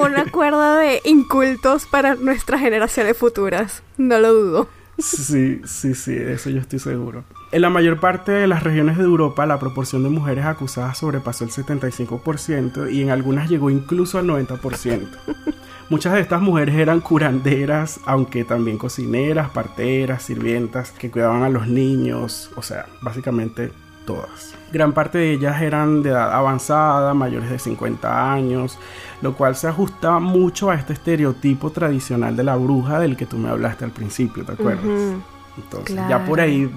una 0.00 0.24
cuerda 0.32 0.78
de 0.78 1.02
incultos 1.04 1.86
para 1.86 2.14
nuestras 2.14 2.62
generaciones 2.62 3.16
futuras. 3.16 3.82
No 3.98 4.18
lo 4.18 4.32
dudo. 4.32 4.68
Sí, 4.98 5.60
sí, 5.66 5.94
sí, 5.94 6.14
de 6.14 6.32
eso 6.32 6.48
yo 6.48 6.60
estoy 6.60 6.78
seguro. 6.78 7.24
En 7.52 7.60
la 7.60 7.68
mayor 7.68 8.00
parte 8.00 8.32
de 8.32 8.46
las 8.46 8.62
regiones 8.62 8.96
de 8.96 9.04
Europa, 9.04 9.44
la 9.44 9.58
proporción 9.58 10.02
de 10.02 10.08
mujeres 10.08 10.46
acusadas 10.46 10.96
sobrepasó 10.96 11.44
el 11.44 11.50
75% 11.50 12.90
y 12.90 13.02
en 13.02 13.10
algunas 13.10 13.50
llegó 13.50 13.68
incluso 13.68 14.18
al 14.18 14.26
90%. 14.26 15.06
Muchas 15.90 16.14
de 16.14 16.20
estas 16.20 16.40
mujeres 16.40 16.76
eran 16.76 17.00
curanderas, 17.00 18.00
aunque 18.06 18.44
también 18.44 18.78
cocineras, 18.78 19.50
parteras, 19.50 20.22
sirvientas, 20.22 20.92
que 20.92 21.10
cuidaban 21.10 21.42
a 21.42 21.50
los 21.50 21.68
niños, 21.68 22.50
o 22.56 22.62
sea, 22.62 22.86
básicamente 23.02 23.70
todas. 24.06 24.54
Gran 24.72 24.94
parte 24.94 25.18
de 25.18 25.32
ellas 25.32 25.60
eran 25.60 26.02
de 26.02 26.08
edad 26.08 26.32
avanzada, 26.32 27.12
mayores 27.12 27.50
de 27.50 27.58
50 27.58 28.32
años, 28.32 28.78
lo 29.20 29.34
cual 29.34 29.56
se 29.56 29.68
ajusta 29.68 30.18
mucho 30.20 30.70
a 30.70 30.76
este 30.76 30.94
estereotipo 30.94 31.70
tradicional 31.70 32.34
de 32.34 32.44
la 32.44 32.56
bruja 32.56 32.98
del 32.98 33.14
que 33.14 33.26
tú 33.26 33.36
me 33.36 33.50
hablaste 33.50 33.84
al 33.84 33.90
principio, 33.90 34.42
¿te 34.42 34.52
acuerdas? 34.52 34.86
Entonces, 35.58 35.96
ya 36.08 36.24
por 36.24 36.40
ahí 36.40 36.70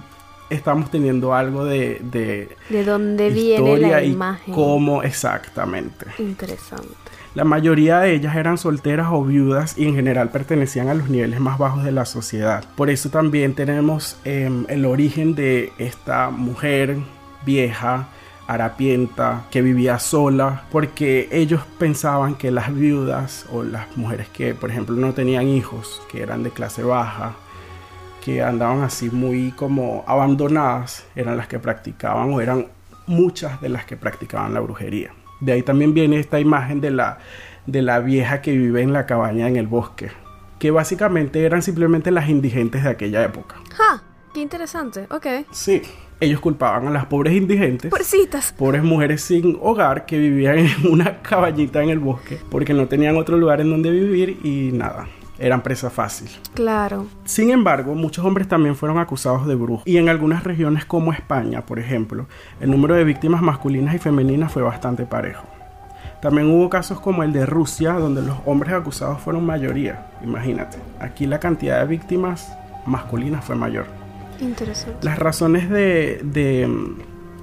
estamos 0.49 0.91
teniendo 0.91 1.33
algo 1.33 1.65
de... 1.65 2.01
De, 2.03 2.55
¿De 2.69 2.83
dónde 2.83 3.29
viene 3.29 3.77
la 3.77 4.03
imagen. 4.03 4.53
Y 4.53 4.55
cómo 4.55 5.03
exactamente. 5.03 6.07
Interesante. 6.19 6.93
La 7.35 7.43
mayoría 7.43 7.99
de 7.99 8.13
ellas 8.13 8.37
eran 8.37 8.57
solteras 8.57 9.07
o 9.11 9.21
viudas 9.23 9.77
y 9.77 9.85
en 9.85 9.93
general 9.93 10.29
pertenecían 10.29 10.87
a 10.87 10.93
los 10.93 11.09
niveles 11.09 11.41
más 11.41 11.57
bajos 11.57 11.83
de 11.83 11.91
la 11.91 12.05
sociedad. 12.05 12.63
Por 12.75 12.89
eso 12.89 13.09
también 13.09 13.55
tenemos 13.55 14.17
em, 14.23 14.65
el 14.69 14.85
origen 14.85 15.35
de 15.35 15.73
esta 15.77 16.29
mujer 16.29 16.97
vieja, 17.45 18.07
harapienta, 18.47 19.47
que 19.51 19.61
vivía 19.61 19.99
sola, 19.99 20.63
porque 20.71 21.27
ellos 21.29 21.61
pensaban 21.77 22.35
que 22.35 22.51
las 22.51 22.73
viudas 22.73 23.45
o 23.51 23.63
las 23.63 23.97
mujeres 23.97 24.29
que, 24.29 24.53
por 24.53 24.69
ejemplo, 24.69 24.95
no 24.95 25.13
tenían 25.13 25.49
hijos, 25.49 26.01
que 26.09 26.21
eran 26.21 26.41
de 26.41 26.51
clase 26.51 26.83
baja, 26.83 27.35
que 28.25 28.41
andaban 28.41 28.81
así 28.81 29.11
muy 29.11 29.51
como 29.51 30.03
abandonadas, 30.07 31.05
eran 31.15 31.37
las 31.37 31.47
que 31.47 31.59
practicaban 31.59 32.33
o 32.33 32.41
eran 32.41 32.65
muchas 33.05 33.61
de 33.61 33.69
las 33.69 33.85
que 33.85 33.97
practicaban 33.97 34.55
la 34.55 34.61
brujería. 34.61 35.11
De 35.41 35.51
ahí 35.51 35.61
también 35.61 35.93
viene 35.93 36.19
esta 36.19 36.39
imagen 36.39 36.81
de 36.81 36.89
la, 36.89 37.19
de 37.67 37.83
la 37.83 37.99
vieja 37.99 38.41
que 38.41 38.57
vive 38.57 38.81
en 38.81 38.93
la 38.93 39.05
cabaña 39.05 39.47
en 39.47 39.57
el 39.57 39.67
bosque, 39.67 40.09
que 40.57 40.71
básicamente 40.71 41.45
eran 41.45 41.61
simplemente 41.61 42.09
las 42.09 42.27
indigentes 42.27 42.83
de 42.83 42.89
aquella 42.89 43.23
época. 43.23 43.57
¡Ja! 43.75 44.01
¡Qué 44.33 44.41
interesante! 44.41 45.05
Ok. 45.11 45.27
Sí, 45.51 45.83
ellos 46.19 46.39
culpaban 46.39 46.87
a 46.87 46.89
las 46.89 47.05
pobres 47.05 47.35
indigentes, 47.35 47.91
Pobrecitas. 47.91 48.53
pobres 48.53 48.81
mujeres 48.81 49.21
sin 49.21 49.55
hogar 49.61 50.07
que 50.07 50.17
vivían 50.17 50.57
en 50.57 50.87
una 50.89 51.21
cabañita 51.21 51.83
en 51.83 51.89
el 51.89 51.99
bosque, 51.99 52.39
porque 52.49 52.73
no 52.73 52.87
tenían 52.87 53.17
otro 53.17 53.37
lugar 53.37 53.61
en 53.61 53.69
donde 53.69 53.91
vivir 53.91 54.39
y 54.43 54.71
nada 54.73 55.07
eran 55.39 55.61
presa 55.61 55.89
fácil. 55.89 56.29
Claro. 56.53 57.07
Sin 57.25 57.49
embargo, 57.49 57.95
muchos 57.95 58.25
hombres 58.25 58.47
también 58.47 58.75
fueron 58.75 58.99
acusados 58.99 59.47
de 59.47 59.55
brujo. 59.55 59.83
Y 59.85 59.97
en 59.97 60.09
algunas 60.09 60.43
regiones 60.43 60.85
como 60.85 61.13
España, 61.13 61.65
por 61.65 61.79
ejemplo, 61.79 62.27
el 62.59 62.71
número 62.71 62.95
de 62.95 63.03
víctimas 63.03 63.41
masculinas 63.41 63.95
y 63.95 63.99
femeninas 63.99 64.51
fue 64.51 64.63
bastante 64.63 65.05
parejo. 65.05 65.45
También 66.21 66.49
hubo 66.49 66.69
casos 66.69 66.99
como 66.99 67.23
el 67.23 67.33
de 67.33 67.45
Rusia, 67.45 67.93
donde 67.93 68.21
los 68.21 68.37
hombres 68.45 68.73
acusados 68.73 69.21
fueron 69.21 69.45
mayoría. 69.45 70.07
Imagínate, 70.23 70.77
aquí 70.99 71.27
la 71.27 71.39
cantidad 71.39 71.81
de 71.81 71.87
víctimas 71.87 72.57
masculinas 72.85 73.45
fue 73.45 73.55
mayor. 73.55 73.85
Interesante. 74.39 75.05
Las 75.05 75.19
razones 75.19 75.69
de, 75.69 76.21
de 76.23 76.67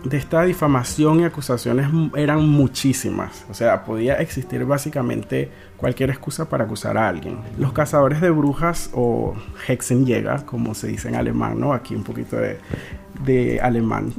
de 0.05 0.17
esta 0.17 0.43
difamación 0.43 1.21
y 1.21 1.25
acusaciones 1.25 1.89
eran 2.17 2.49
muchísimas. 2.49 3.45
O 3.51 3.55
sea, 3.55 3.85
podía 3.85 4.15
existir 4.15 4.65
básicamente 4.65 5.51
cualquier 5.77 6.11
excusa 6.11 6.49
para 6.49 6.65
acusar 6.65 6.99
a 6.99 7.09
alguien. 7.09 7.39
Los 7.59 7.73
cazadores 7.73 8.21
de 8.21 8.31
brujas 8.31 8.91
o 8.95 9.35
Hexenjäger, 9.67 10.45
como 10.45 10.75
se 10.75 10.89
dice 10.89 11.09
en 11.09 11.15
alemán, 11.15 11.59
¿no? 11.61 11.73
Aquí 11.73 11.95
un 11.95 12.05
poquito 12.05 12.37
de, 12.37 13.61
alemán. 13.61 14.13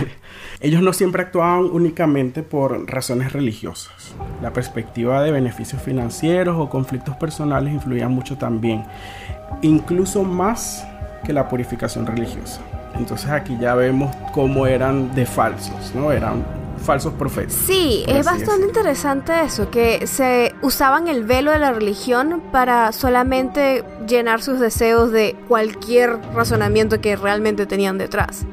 Ellos 0.60 0.82
no 0.82 0.92
siempre 0.92 1.22
actuaban 1.22 1.64
únicamente 1.64 2.42
por 2.42 2.90
razones 2.90 3.32
religiosas. 3.32 4.14
La 4.42 4.52
perspectiva 4.52 5.22
de 5.22 5.30
beneficios 5.30 5.80
financieros 5.80 6.56
o 6.58 6.68
conflictos 6.68 7.16
personales 7.16 7.72
influían 7.72 8.10
mucho 8.10 8.36
también, 8.36 8.84
incluso 9.62 10.24
más 10.24 10.84
que 11.24 11.32
la 11.32 11.48
purificación 11.48 12.06
religiosa. 12.06 12.60
Entonces 12.98 13.30
aquí 13.30 13.56
ya 13.60 13.74
vemos 13.74 14.14
cómo 14.32 14.66
eran 14.66 15.14
de 15.14 15.24
falsos, 15.24 15.92
¿no? 15.94 16.12
Eran 16.12 16.44
falsos 16.78 17.12
profetas. 17.14 17.52
Sí, 17.52 18.04
es 18.06 18.24
bastante 18.24 18.66
interesante 18.66 19.32
eso, 19.44 19.70
que 19.70 20.06
se 20.06 20.54
usaban 20.62 21.08
el 21.08 21.24
velo 21.24 21.50
de 21.50 21.58
la 21.58 21.72
religión 21.72 22.42
para 22.52 22.92
solamente 22.92 23.84
llenar 24.06 24.42
sus 24.42 24.60
deseos 24.60 25.12
de 25.12 25.36
cualquier 25.48 26.18
razonamiento 26.34 27.00
que 27.00 27.16
realmente 27.16 27.66
tenían 27.66 27.98
detrás. 27.98 28.46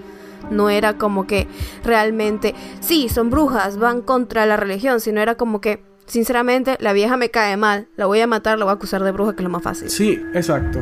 No 0.52 0.70
era 0.70 0.98
como 0.98 1.25
que 1.25 1.48
realmente, 1.84 2.54
sí, 2.80 3.10
son 3.10 3.30
brujas, 3.30 3.78
van 3.78 4.02
contra 4.02 4.46
la 4.46 4.58
religión, 4.58 5.00
sino 5.00 5.22
era 5.22 5.36
como 5.36 5.60
que, 5.62 5.82
sinceramente, 6.06 6.78
la 6.80 6.94
vieja 6.94 7.18
me 7.18 7.30
cae 7.30 7.58
mal, 7.58 7.88
la 7.96 8.06
voy 8.06 8.22
a 8.22 8.28
matar, 8.28 8.60
la 8.60 8.66
voy 8.66 8.72
a 8.72 8.75
acusar 8.75 9.04
de 9.04 9.12
bruja, 9.12 9.34
que 9.34 9.42
es 9.42 9.44
lo 9.44 9.50
más 9.50 9.64
fácil. 9.64 9.90
Sí, 9.90 10.22
exacto. 10.34 10.80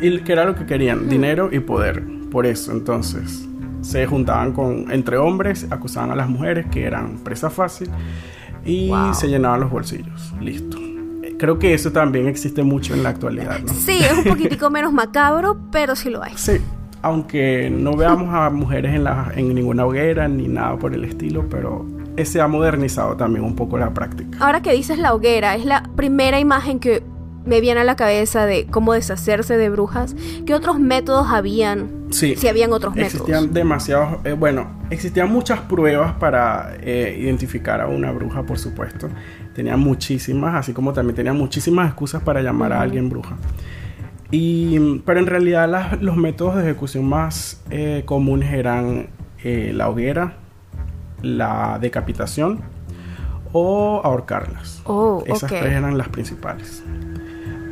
Y 0.00 0.18
que 0.20 0.32
era 0.32 0.44
lo 0.44 0.54
que 0.54 0.66
querían, 0.66 1.08
dinero 1.08 1.48
y 1.50 1.60
poder 1.60 2.15
por 2.30 2.46
eso. 2.46 2.72
Entonces, 2.72 3.46
se 3.80 4.06
juntaban 4.06 4.52
con 4.52 4.90
entre 4.90 5.16
hombres, 5.16 5.66
acusaban 5.70 6.10
a 6.10 6.16
las 6.16 6.28
mujeres 6.28 6.66
que 6.66 6.84
eran 6.84 7.18
presa 7.18 7.50
fácil 7.50 7.88
y 8.64 8.90
se 9.12 9.28
llenaban 9.28 9.60
los 9.60 9.70
bolsillos. 9.70 10.34
Listo. 10.40 10.78
Creo 11.38 11.58
que 11.58 11.74
eso 11.74 11.92
también 11.92 12.28
existe 12.28 12.62
mucho 12.62 12.94
en 12.94 13.02
la 13.02 13.10
actualidad, 13.10 13.60
¿no? 13.60 13.72
Sí, 13.72 13.98
es 13.98 14.16
un 14.16 14.24
poquitico 14.24 14.70
menos 14.70 14.92
macabro, 14.92 15.58
pero 15.70 15.94
sí 15.94 16.08
lo 16.08 16.22
hay. 16.22 16.32
Sí, 16.34 16.58
aunque 17.02 17.70
no 17.70 17.94
veamos 17.94 18.34
a 18.34 18.48
mujeres 18.50 18.94
en, 18.94 19.04
la, 19.04 19.30
en 19.36 19.54
ninguna 19.54 19.84
hoguera 19.84 20.28
ni 20.28 20.48
nada 20.48 20.76
por 20.78 20.94
el 20.94 21.04
estilo, 21.04 21.46
pero 21.48 21.86
se 22.24 22.40
ha 22.40 22.48
modernizado 22.48 23.16
también 23.16 23.44
un 23.44 23.54
poco 23.54 23.76
la 23.76 23.92
práctica. 23.92 24.38
Ahora 24.40 24.62
que 24.62 24.72
dices 24.72 24.98
la 24.98 25.14
hoguera, 25.14 25.54
es 25.54 25.66
la 25.66 25.82
primera 25.94 26.40
imagen 26.40 26.80
que 26.80 27.02
me 27.46 27.60
viene 27.60 27.80
a 27.80 27.84
la 27.84 27.96
cabeza 27.96 28.44
de 28.44 28.66
cómo 28.66 28.92
deshacerse 28.92 29.56
de 29.56 29.70
brujas. 29.70 30.14
¿Qué 30.44 30.54
otros 30.54 30.78
métodos 30.78 31.28
habían? 31.30 32.06
Sí. 32.10 32.36
Si 32.36 32.48
habían 32.48 32.72
otros 32.72 32.94
métodos. 32.94 33.14
Existían 33.14 33.52
demasiados. 33.52 34.18
Eh, 34.24 34.32
bueno, 34.32 34.68
existían 34.90 35.30
muchas 35.30 35.60
pruebas 35.60 36.14
para 36.14 36.76
eh, 36.80 37.16
identificar 37.20 37.80
a 37.80 37.86
una 37.86 38.10
bruja, 38.10 38.42
por 38.42 38.58
supuesto. 38.58 39.08
Tenían 39.54 39.80
muchísimas, 39.80 40.54
así 40.56 40.72
como 40.72 40.92
también 40.92 41.16
tenían 41.16 41.36
muchísimas 41.36 41.88
excusas 41.88 42.22
para 42.22 42.42
llamar 42.42 42.72
a 42.72 42.80
alguien 42.80 43.08
bruja. 43.08 43.36
Y, 44.30 44.98
pero 45.06 45.20
en 45.20 45.26
realidad 45.26 45.98
los 46.00 46.16
métodos 46.16 46.56
de 46.56 46.62
ejecución 46.62 47.04
más 47.04 47.62
eh, 47.70 48.02
comunes 48.04 48.52
eran 48.52 49.08
la 49.44 49.88
hoguera, 49.88 50.38
la 51.22 51.78
decapitación 51.80 52.62
o 53.52 54.00
ahorcarlas. 54.02 54.82
Oh, 54.84 55.22
Esas 55.26 55.48
tres 55.48 55.72
eran 55.72 55.96
las 55.96 56.08
principales. 56.08 56.82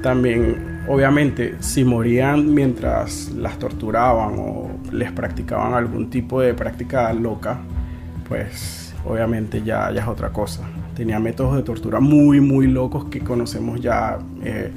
También, 0.04 0.84
obviamente, 0.86 1.54
si 1.60 1.82
morían 1.82 2.52
mientras 2.52 3.30
las 3.30 3.58
torturaban 3.58 4.34
o 4.38 4.68
les 4.92 5.10
practicaban 5.12 5.72
algún 5.72 6.10
tipo 6.10 6.42
de 6.42 6.52
práctica 6.52 7.10
loca, 7.14 7.56
pues 8.28 8.94
obviamente 9.06 9.62
ya, 9.62 9.90
ya 9.92 10.02
es 10.02 10.06
otra 10.06 10.28
cosa. 10.28 10.60
Tenía 10.94 11.18
métodos 11.18 11.56
de 11.56 11.62
tortura 11.62 12.00
muy, 12.00 12.42
muy 12.42 12.66
locos 12.66 13.06
que 13.06 13.20
conocemos 13.20 13.80
ya 13.80 14.18
eh, 14.42 14.70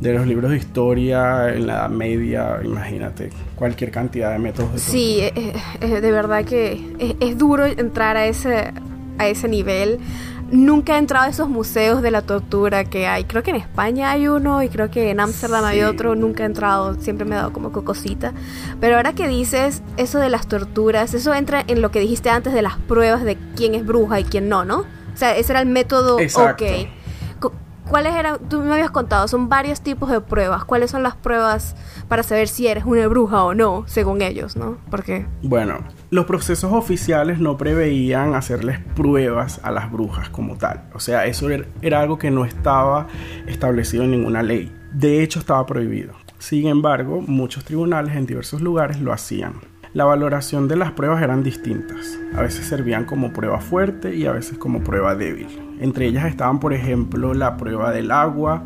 de 0.00 0.12
los 0.12 0.26
libros 0.26 0.50
de 0.50 0.56
historia 0.56 1.54
en 1.54 1.68
la 1.68 1.74
Edad 1.74 1.90
Media, 1.90 2.58
imagínate, 2.64 3.30
cualquier 3.54 3.92
cantidad 3.92 4.32
de 4.32 4.40
métodos 4.40 4.72
de 4.72 4.78
tortura. 4.78 4.92
Sí, 4.92 5.20
eh, 5.20 5.52
eh, 5.80 6.00
de 6.00 6.10
verdad 6.10 6.44
que 6.44 6.72
es, 6.98 7.14
es, 7.20 7.38
duro 7.38 7.66
entrar 7.66 8.16
a 8.16 8.26
ese, 8.26 8.72
a 9.18 9.28
ese 9.28 9.46
nivel. 9.46 10.00
Nunca 10.50 10.94
he 10.94 10.98
entrado 10.98 11.26
a 11.26 11.28
esos 11.28 11.48
museos 11.48 12.02
de 12.02 12.10
la 12.10 12.22
tortura 12.22 12.84
que 12.84 13.06
hay. 13.08 13.24
Creo 13.24 13.42
que 13.42 13.50
en 13.50 13.56
España 13.56 14.10
hay 14.10 14.28
uno 14.28 14.62
y 14.62 14.68
creo 14.68 14.90
que 14.90 15.10
en 15.10 15.18
Ámsterdam 15.18 15.64
hay 15.64 15.82
otro. 15.82 16.14
Nunca 16.14 16.44
he 16.44 16.46
entrado, 16.46 16.94
siempre 17.00 17.24
me 17.24 17.34
ha 17.34 17.38
dado 17.38 17.52
como 17.52 17.72
cocosita. 17.72 18.32
Pero 18.80 18.96
ahora 18.96 19.12
que 19.12 19.26
dices 19.26 19.82
eso 19.96 20.18
de 20.20 20.30
las 20.30 20.46
torturas, 20.46 21.14
eso 21.14 21.34
entra 21.34 21.64
en 21.66 21.82
lo 21.82 21.90
que 21.90 21.98
dijiste 21.98 22.30
antes 22.30 22.52
de 22.52 22.62
las 22.62 22.76
pruebas 22.76 23.24
de 23.24 23.36
quién 23.56 23.74
es 23.74 23.84
bruja 23.84 24.20
y 24.20 24.24
quién 24.24 24.48
no, 24.48 24.64
¿no? 24.64 24.80
O 24.80 25.16
sea, 25.18 25.36
ese 25.36 25.52
era 25.52 25.60
el 25.60 25.68
método 25.68 26.20
Exacto. 26.20 26.64
ok. 26.64 27.52
¿Cuáles 27.88 28.16
eran? 28.16 28.40
Tú 28.48 28.60
me 28.60 28.72
habías 28.72 28.90
contado, 28.90 29.28
son 29.28 29.48
varios 29.48 29.80
tipos 29.80 30.10
de 30.10 30.20
pruebas. 30.20 30.64
¿Cuáles 30.64 30.90
son 30.90 31.04
las 31.04 31.14
pruebas 31.14 31.76
para 32.08 32.24
saber 32.24 32.48
si 32.48 32.66
eres 32.66 32.84
una 32.84 33.06
bruja 33.06 33.44
o 33.44 33.54
no, 33.54 33.84
según 33.86 34.22
ellos, 34.22 34.56
no? 34.56 34.78
Porque 34.90 35.26
Bueno, 35.42 35.78
los 36.10 36.24
procesos 36.26 36.72
oficiales 36.72 37.38
no 37.40 37.56
preveían 37.56 38.34
hacerles 38.34 38.78
pruebas 38.94 39.60
a 39.62 39.70
las 39.70 39.90
brujas 39.90 40.30
como 40.30 40.56
tal. 40.56 40.84
O 40.94 41.00
sea, 41.00 41.26
eso 41.26 41.50
era, 41.50 41.66
era 41.82 42.00
algo 42.00 42.18
que 42.18 42.30
no 42.30 42.44
estaba 42.44 43.08
establecido 43.46 44.04
en 44.04 44.12
ninguna 44.12 44.42
ley. 44.42 44.72
De 44.92 45.22
hecho, 45.22 45.40
estaba 45.40 45.66
prohibido. 45.66 46.14
Sin 46.38 46.68
embargo, 46.68 47.22
muchos 47.26 47.64
tribunales 47.64 48.14
en 48.14 48.26
diversos 48.26 48.60
lugares 48.60 49.00
lo 49.00 49.12
hacían. 49.12 49.54
La 49.94 50.04
valoración 50.04 50.68
de 50.68 50.76
las 50.76 50.92
pruebas 50.92 51.22
eran 51.22 51.42
distintas. 51.42 52.18
A 52.36 52.42
veces 52.42 52.66
servían 52.66 53.04
como 53.04 53.32
prueba 53.32 53.60
fuerte 53.60 54.14
y 54.14 54.26
a 54.26 54.32
veces 54.32 54.58
como 54.58 54.84
prueba 54.84 55.14
débil. 55.14 55.48
Entre 55.80 56.06
ellas 56.06 56.26
estaban, 56.26 56.60
por 56.60 56.74
ejemplo, 56.74 57.34
la 57.34 57.56
prueba 57.56 57.92
del 57.92 58.10
agua, 58.10 58.62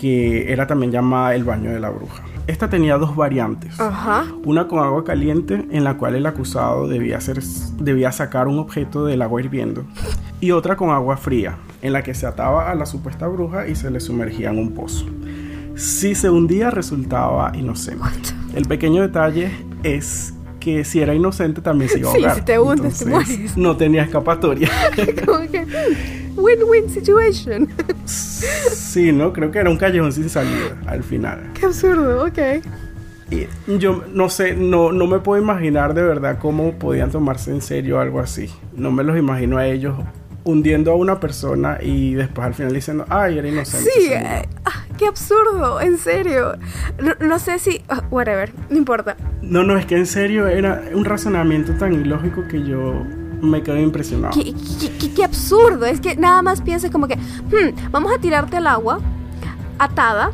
que 0.00 0.50
era 0.50 0.66
también 0.66 0.90
llamada 0.92 1.34
el 1.34 1.44
baño 1.44 1.70
de 1.70 1.78
la 1.78 1.90
bruja. 1.90 2.22
Esta 2.46 2.70
tenía 2.70 2.96
dos 2.96 3.14
variantes. 3.14 3.78
Ajá. 3.78 4.24
Una 4.46 4.66
con 4.66 4.78
agua 4.78 5.04
caliente, 5.04 5.66
en 5.70 5.84
la 5.84 5.98
cual 5.98 6.14
el 6.14 6.24
acusado 6.24 6.88
debía, 6.88 7.18
hacer, 7.18 7.42
debía 7.78 8.10
sacar 8.10 8.48
un 8.48 8.58
objeto 8.58 9.04
del 9.04 9.20
agua 9.20 9.42
hirviendo. 9.42 9.84
Y 10.40 10.52
otra 10.52 10.76
con 10.76 10.88
agua 10.88 11.18
fría, 11.18 11.58
en 11.82 11.92
la 11.92 12.02
que 12.02 12.14
se 12.14 12.26
ataba 12.26 12.70
a 12.70 12.74
la 12.74 12.86
supuesta 12.86 13.26
bruja 13.28 13.68
y 13.68 13.74
se 13.74 13.90
le 13.90 14.00
sumergía 14.00 14.48
en 14.50 14.58
un 14.58 14.72
pozo. 14.72 15.04
Si 15.76 16.14
se 16.14 16.30
hundía, 16.30 16.70
resultaba 16.70 17.52
inocente. 17.54 18.30
El 18.54 18.64
pequeño 18.64 19.02
detalle 19.02 19.50
es 19.82 20.32
que 20.60 20.84
si 20.84 21.00
era 21.00 21.14
inocente 21.14 21.60
también 21.60 21.90
se 21.90 21.98
iba 22.00 22.08
a 22.10 22.12
Sí, 22.12 22.18
ahogar. 22.20 22.36
si 22.36 22.42
te 22.42 22.58
hundes, 22.58 22.98
te 22.98 23.04
mueres. 23.06 23.56
No 23.56 23.76
tenía 23.76 24.02
escapatoria. 24.04 24.70
que 24.96 25.66
win-win 26.36 26.88
situation. 26.88 27.68
sí, 28.06 29.12
¿no? 29.12 29.32
Creo 29.32 29.50
que 29.50 29.58
era 29.58 29.70
un 29.70 29.76
callejón 29.76 30.12
sin 30.12 30.28
salida 30.28 30.76
al 30.86 31.02
final. 31.02 31.50
Qué 31.54 31.66
absurdo, 31.66 32.24
ok. 32.24 32.38
Y 33.30 33.46
yo 33.78 34.02
no 34.12 34.28
sé, 34.28 34.54
no, 34.56 34.90
no 34.90 35.06
me 35.06 35.20
puedo 35.20 35.40
imaginar 35.40 35.94
de 35.94 36.02
verdad 36.02 36.38
cómo 36.40 36.72
podían 36.72 37.10
tomarse 37.10 37.52
en 37.52 37.62
serio 37.62 38.00
algo 38.00 38.18
así. 38.20 38.50
No 38.74 38.90
me 38.90 39.04
los 39.04 39.16
imagino 39.16 39.56
a 39.58 39.66
ellos 39.66 39.94
hundiendo 40.42 40.90
a 40.90 40.96
una 40.96 41.20
persona 41.20 41.78
y 41.80 42.14
después 42.14 42.46
al 42.46 42.54
final 42.54 42.72
diciendo, 42.72 43.04
ay, 43.08 43.38
era 43.38 43.48
inocente. 43.48 43.90
Sí, 43.90 44.02
señor". 44.08 44.22
eh, 44.22 44.48
ah, 44.64 44.84
qué 44.98 45.06
absurdo, 45.06 45.80
en 45.80 45.96
serio. 45.98 46.54
No, 47.00 47.14
no 47.24 47.38
sé 47.38 47.58
si, 47.58 47.82
ah, 47.88 48.02
whatever, 48.10 48.50
no 48.68 48.76
importa. 48.76 49.16
No, 49.42 49.62
no, 49.62 49.78
es 49.78 49.86
que 49.86 49.96
en 49.96 50.06
serio 50.06 50.48
era 50.48 50.82
un 50.92 51.04
razonamiento 51.04 51.74
tan 51.74 51.92
ilógico 51.92 52.48
que 52.48 52.64
yo 52.64 53.04
me 53.40 53.62
quedé 53.62 53.82
impresionado. 53.82 54.34
Qué, 54.34 54.54
qué- 54.80 54.90
qué- 54.98 55.12
qué 55.14 55.24
absurdo, 55.24 55.86
es 55.86 56.00
que 56.00 56.16
nada 56.16 56.42
más 56.42 56.60
piensas 56.62 56.90
como 56.90 57.06
que, 57.08 57.16
hmm, 57.16 57.90
vamos 57.90 58.12
a 58.16 58.20
tirarte 58.20 58.56
al 58.56 58.66
agua 58.66 59.00
atada, 59.78 60.30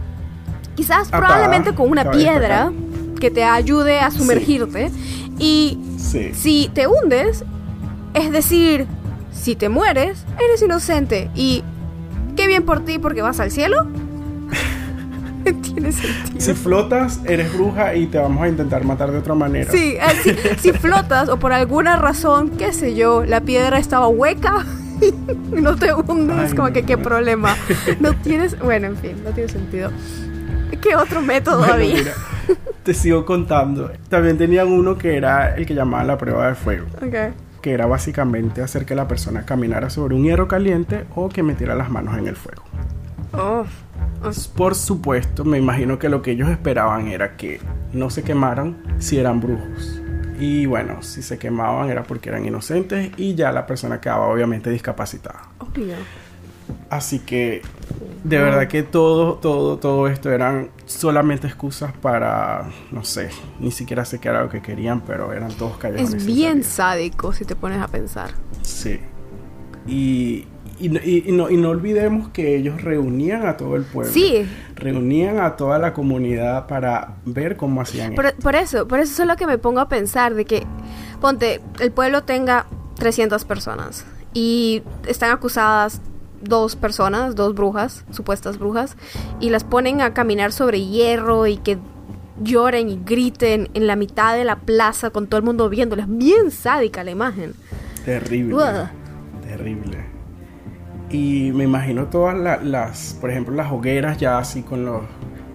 quizás 0.74 1.08
Atada, 1.08 1.26
probablemente 1.26 1.74
con 1.74 1.90
una 1.90 2.10
piedra 2.10 2.72
que 3.20 3.30
te 3.30 3.44
ayude 3.44 4.00
a 4.00 4.10
sumergirte 4.10 4.90
y 5.38 5.78
Sí. 5.98 6.32
si 6.34 6.70
te 6.74 6.86
hundes, 6.86 7.44
es 8.14 8.30
decir, 8.32 8.86
si 9.32 9.54
te 9.56 9.68
mueres, 9.68 10.24
eres 10.42 10.62
inocente 10.62 11.30
y 11.34 11.62
qué 12.36 12.46
bien 12.46 12.64
por 12.64 12.80
ti 12.84 12.98
porque 12.98 13.22
vas 13.22 13.40
al 13.40 13.50
cielo. 13.50 13.86
Tiene 15.62 15.92
sentido. 15.92 16.40
Si 16.40 16.54
flotas, 16.54 17.20
eres 17.24 17.52
bruja 17.52 17.94
y 17.94 18.06
te 18.06 18.18
vamos 18.18 18.42
a 18.42 18.48
intentar 18.48 18.84
matar 18.84 19.10
de 19.12 19.18
otra 19.18 19.34
manera. 19.34 19.70
Sí, 19.70 19.96
eh, 19.96 20.56
si, 20.58 20.70
si 20.70 20.72
flotas 20.72 21.28
o 21.28 21.38
por 21.38 21.52
alguna 21.52 21.96
razón, 21.96 22.50
qué 22.58 22.72
sé 22.72 22.94
yo, 22.94 23.24
la 23.24 23.40
piedra 23.40 23.78
estaba 23.78 24.08
hueca 24.08 24.64
y 25.00 25.60
no 25.60 25.76
te 25.76 25.92
hundes, 25.94 26.54
como 26.54 26.72
que 26.72 26.82
no. 26.82 26.86
qué 26.86 26.98
problema. 26.98 27.54
No 28.00 28.14
tienes, 28.14 28.58
bueno, 28.58 28.86
en 28.88 28.96
fin, 28.96 29.22
no 29.24 29.30
tiene 29.30 29.48
sentido. 29.48 29.90
¿Qué 30.80 30.96
otro 30.96 31.20
método 31.22 31.58
Bueno, 31.58 31.74
había? 31.74 31.94
mira, 31.94 32.12
te 32.82 32.92
sigo 32.94 33.24
contando. 33.24 33.90
También 34.08 34.36
tenían 34.38 34.68
uno 34.68 34.96
que 34.98 35.16
era 35.16 35.54
el 35.56 35.66
que 35.66 35.74
llamaban 35.74 36.06
la 36.06 36.18
prueba 36.18 36.48
de 36.48 36.54
fuego. 36.54 36.86
Ok. 36.96 37.34
que 37.62 37.72
era 37.72 37.86
básicamente 37.86 38.62
hacer 38.62 38.84
que 38.86 38.94
la 38.94 39.08
persona 39.08 39.44
caminara 39.44 39.90
sobre 39.90 40.14
un 40.14 40.22
hierro 40.22 40.46
caliente 40.48 41.04
o 41.16 41.28
que 41.28 41.42
metiera 41.42 41.74
las 41.74 41.90
manos 41.90 42.16
en 42.16 42.28
el 42.28 42.36
fuego. 42.36 42.62
Oh, 43.32 43.64
Por 44.54 44.74
supuesto, 44.74 45.44
me 45.44 45.58
imagino 45.58 45.98
que 45.98 46.08
lo 46.08 46.22
que 46.22 46.32
ellos 46.32 46.48
esperaban 46.48 47.08
era 47.08 47.36
que 47.36 47.60
no 47.92 48.10
se 48.10 48.22
quemaran 48.22 48.76
si 48.98 49.18
eran 49.18 49.40
brujos. 49.40 50.00
Y 50.38 50.66
bueno, 50.66 51.02
si 51.02 51.22
se 51.22 51.38
quemaban 51.38 51.88
era 51.88 52.02
porque 52.02 52.28
eran 52.28 52.44
inocentes 52.44 53.10
y 53.16 53.34
ya 53.34 53.52
la 53.52 53.66
persona 53.66 54.00
quedaba 54.00 54.26
obviamente 54.26 54.70
discapacitada. 54.70 55.48
obvio. 55.58 55.94
Así 56.90 57.20
que 57.20 57.62
de 58.24 58.38
verdad 58.38 58.66
que 58.66 58.82
todo, 58.82 59.34
todo, 59.34 59.78
todo 59.78 60.08
esto 60.08 60.32
eran 60.32 60.70
solamente 60.84 61.46
excusas 61.46 61.92
para, 61.92 62.68
no 62.90 63.04
sé, 63.04 63.30
ni 63.60 63.70
siquiera 63.70 64.04
sé 64.04 64.18
qué 64.18 64.28
era 64.28 64.42
lo 64.42 64.48
que 64.48 64.60
querían, 64.60 65.00
pero 65.02 65.32
eran 65.32 65.52
todos 65.52 65.78
callejones. 65.78 66.14
Es 66.14 66.26
bien 66.26 66.64
sádico 66.64 67.32
si 67.32 67.44
te 67.44 67.54
pones 67.54 67.80
a 67.80 67.88
pensar. 67.88 68.30
Sí. 68.62 68.98
Y, 69.86 70.46
y, 70.78 70.88
no- 70.88 71.00
y- 71.04 71.24
y 71.26 71.32
no, 71.32 71.50
y 71.50 71.56
no 71.56 71.70
olvidemos 71.70 72.28
que 72.30 72.56
ellos 72.56 72.82
reunían 72.82 73.46
a 73.46 73.56
todo 73.56 73.76
el 73.76 73.82
pueblo. 73.84 74.12
Sí, 74.12 74.46
Reunían 74.74 75.38
a 75.40 75.56
toda 75.56 75.78
la 75.78 75.92
comunidad 75.92 76.66
para 76.66 77.14
ver 77.24 77.56
cómo 77.56 77.80
hacían 77.80 78.14
por, 78.14 78.26
esto. 78.26 78.40
por 78.42 78.54
eso, 78.56 78.88
por 78.88 79.00
eso 79.00 79.22
es 79.22 79.28
lo 79.28 79.36
que 79.36 79.46
me 79.46 79.58
pongo 79.58 79.80
a 79.80 79.88
pensar 79.88 80.34
de 80.34 80.44
que, 80.44 80.64
ponte, 81.20 81.60
el 81.80 81.92
pueblo 81.92 82.22
tenga 82.24 82.66
300 82.96 83.44
personas 83.44 84.04
y 84.34 84.82
están 85.08 85.30
acusadas 85.30 86.00
dos 86.42 86.76
personas, 86.76 87.34
dos 87.34 87.54
brujas, 87.54 88.04
supuestas 88.10 88.58
brujas, 88.58 88.96
y 89.40 89.48
las 89.50 89.64
ponen 89.64 90.00
a 90.02 90.12
caminar 90.12 90.52
sobre 90.52 90.80
hierro 90.84 91.46
y 91.46 91.56
que 91.56 91.78
lloren 92.42 92.90
y 92.90 93.00
griten 93.02 93.70
en 93.72 93.86
la 93.86 93.96
mitad 93.96 94.36
de 94.36 94.44
la 94.44 94.56
plaza 94.56 95.08
con 95.08 95.26
todo 95.26 95.38
el 95.38 95.44
mundo 95.44 95.70
viéndoles. 95.70 96.04
Bien 96.06 96.50
sádica 96.50 97.02
la 97.02 97.10
imagen. 97.10 97.54
Terrible. 98.04 98.54
Uah. 98.54 98.90
Terrible. 99.48 100.04
Y 101.16 101.50
me 101.54 101.64
imagino 101.64 102.04
todas 102.08 102.36
la- 102.36 102.58
las, 102.62 103.16
por 103.18 103.30
ejemplo, 103.30 103.54
las 103.54 103.72
hogueras 103.72 104.18
ya 104.18 104.36
así 104.36 104.60
con 104.62 104.84
los 104.84 105.00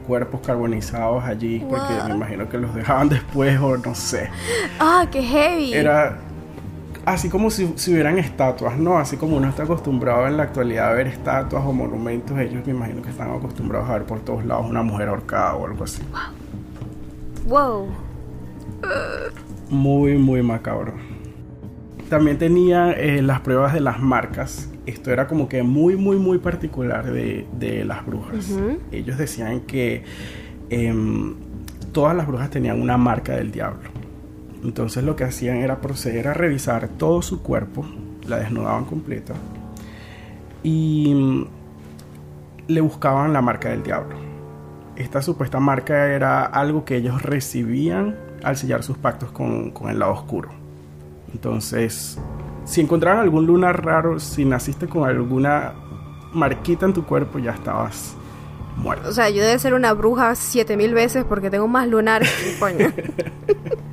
cuerpos 0.08 0.41
carbonizados 0.43 1.24
allí, 1.24 1.63
porque 1.69 1.93
Wow. 1.93 2.08
me 2.10 2.15
imagino 2.15 2.50
que 2.50 2.58
los 2.58 2.74
dejaban 2.74 3.10
después 3.10 3.60
o 3.60 3.78
no 3.78 3.93
sé. 3.93 4.30
Ah, 4.80 5.06
qué 5.12 5.21
heavy. 5.21 5.71
Era 5.74 6.17
así 7.06 7.30
como 7.30 7.52
si, 7.52 7.71
si 7.76 7.93
hubieran 7.93 8.17
estatuas, 8.17 8.76
¿no? 8.76 8.97
Así 8.97 9.17
como 9.17 9.38
uno 9.38 9.47
está 9.50 9.63
acostumbrado 9.63 10.26
en 10.28 10.38
la 10.38 10.43
actualidad 10.43 10.89
a 10.89 10.93
ver 10.93 11.06
estatuas 11.06 11.63
o 11.63 11.71
monumentos, 11.74 12.39
ellos 12.39 12.65
me 12.65 12.71
imagino 12.74 13.04
que 13.04 13.10
están 13.12 13.30
acostumbrados 13.30 13.88
a 13.88 13.93
ver 13.93 14.04
por 14.06 14.19
todos 14.21 14.43
lados 14.43 14.65
una 14.67 14.82
mujer 14.82 15.10
ahorcada 15.10 15.56
o 15.58 15.67
algo 15.67 15.84
así. 15.84 16.02
Wow. 17.47 17.88
Muy, 19.69 20.17
muy 20.17 20.41
macabro. 20.41 20.93
También 22.12 22.38
tenía 22.38 22.91
eh, 22.91 23.21
las 23.21 23.39
pruebas 23.39 23.74
de 23.74 23.80
las 23.80 24.02
marcas. 24.02 24.69
Esto 24.86 25.12
era 25.12 25.28
como 25.28 25.47
que 25.47 25.63
muy, 25.63 25.95
muy, 25.95 26.17
muy 26.17 26.39
particular 26.39 27.10
de, 27.10 27.47
de 27.58 27.86
las 27.86 28.06
brujas. 28.06 28.54
Ellos 28.91 29.17
decían 29.17 29.62
que 29.62 30.04
em, 30.69 31.36
todas 31.93 32.13
las 32.13 32.28
brujas 32.28 32.50
tenían 32.50 32.82
una 32.82 32.97
marca 32.97 33.38
del 33.38 33.54
diablo. 33.54 33.91
Entonces 34.62 35.06
lo 35.06 35.15
que 35.15 35.24
hacían 35.24 35.60
era 35.60 35.80
proceder 35.80 36.28
a 36.28 36.34
revisar 36.34 36.89
todo 36.89 37.21
su 37.21 37.41
cuerpo, 37.41 37.86
la 38.28 38.39
desnudaban 38.39 38.84
completa 38.84 39.34
y 40.63 41.13
mm, 41.15 41.45
le 42.67 42.82
buscaban 42.82 43.32
la 43.32 43.41
marca 43.41 43.69
del 43.69 43.84
diablo. 43.84 44.17
Esta 44.97 45.21
supuesta 45.21 45.62
marca 45.62 46.08
era 46.08 46.43
algo 46.43 46.84
que 46.84 46.97
ellos 46.97 47.21
recibían 47.21 48.17
al 48.43 48.58
sellar 48.58 48.84
sus 48.84 48.97
pactos 48.97 49.32
con, 49.32 49.71
con 49.71 49.89
el 49.89 50.00
lado 50.00 50.12
oscuro. 50.12 50.61
Entonces, 51.34 52.17
si 52.65 52.82
encontraban 52.82 53.22
algún 53.22 53.46
lunar 53.46 53.84
raro, 53.84 54.20
si 54.20 54.46
naciste 54.46 54.88
con 54.88 55.08
alguna 55.08 55.74
marquita 56.34 56.86
en 56.86 56.94
tu 56.94 57.06
cuerpo, 57.06 57.39
ya 57.39 57.52
estabas 57.52 58.15
muerto. 58.78 59.10
O 59.10 59.12
sea, 59.12 59.30
yo 59.30 59.44
debo 59.44 59.60
ser 59.60 59.74
una 59.74 59.94
bruja 59.94 60.36
siete 60.36 60.78
mil 60.78 60.94
veces 60.94 61.26
porque 61.28 61.50
tengo 61.50 61.67
más 61.67 61.88
lunares 61.88 62.32
que 62.32 62.60
coño. 62.60 62.91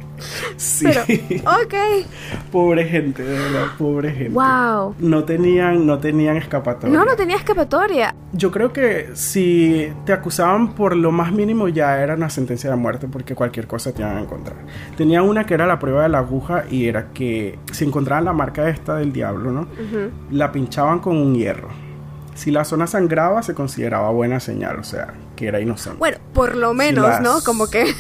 Sí. 0.57 0.87
Pero, 0.87 1.03
ok. 1.03 1.75
Pobre 2.53 2.85
gente, 2.85 3.23
de 3.23 3.39
verdad, 3.39 3.67
pobre 3.77 4.11
gente. 4.13 4.31
Wow. 4.31 4.95
No 4.99 5.25
tenían, 5.25 5.87
no 5.87 5.99
tenían 5.99 6.37
escapatoria. 6.37 6.97
No, 6.97 7.05
no 7.05 7.15
tenía 7.15 7.37
escapatoria. 7.37 8.15
Yo 8.33 8.51
creo 8.51 8.73
que 8.73 9.11
si 9.15 9.93
te 10.05 10.13
acusaban 10.13 10.75
por 10.75 10.97
lo 10.97 11.13
más 11.13 11.33
mínimo 11.33 11.69
ya 11.69 12.01
era 12.01 12.15
una 12.15 12.31
sentencia 12.31 12.71
de 12.71 12.77
muerte 12.77 13.07
porque 13.09 13.35
cualquier 13.35 13.67
cosa 13.67 13.93
te 13.93 14.03
iban 14.03 14.17
a 14.17 14.21
encontrar. 14.21 14.57
Tenía 14.97 15.23
una 15.23 15.45
que 15.45 15.55
era 15.55 15.67
la 15.67 15.79
prueba 15.79 16.03
de 16.03 16.09
la 16.09 16.19
aguja 16.19 16.65
y 16.71 16.87
era 16.87 17.09
que 17.13 17.59
si 17.73 17.85
encontraban 17.85 18.25
la 18.25 18.33
marca 18.33 18.69
esta 18.69 18.97
del 18.97 19.13
diablo, 19.13 19.51
¿no? 19.53 19.69
La 20.31 20.51
pinchaban 20.53 21.01
con 21.01 21.17
un 21.17 21.35
hierro. 21.35 21.69
Si 22.39 22.53
la 22.53 22.65
zona 22.65 22.87
sangraba 22.87 23.43
se 23.43 23.53
consideraba 23.53 24.11
buena 24.11 24.39
señal, 24.39 24.79
o 24.79 24.85
sea, 24.85 25.13
que 25.35 25.49
era 25.49 25.59
inocente. 25.61 25.99
Bueno, 25.99 26.19
por 26.33 26.55
lo 26.55 26.73
menos, 26.73 27.05
las- 27.05 27.21
¿no? 27.21 27.41
Como 27.45 27.69
que... 27.69 27.85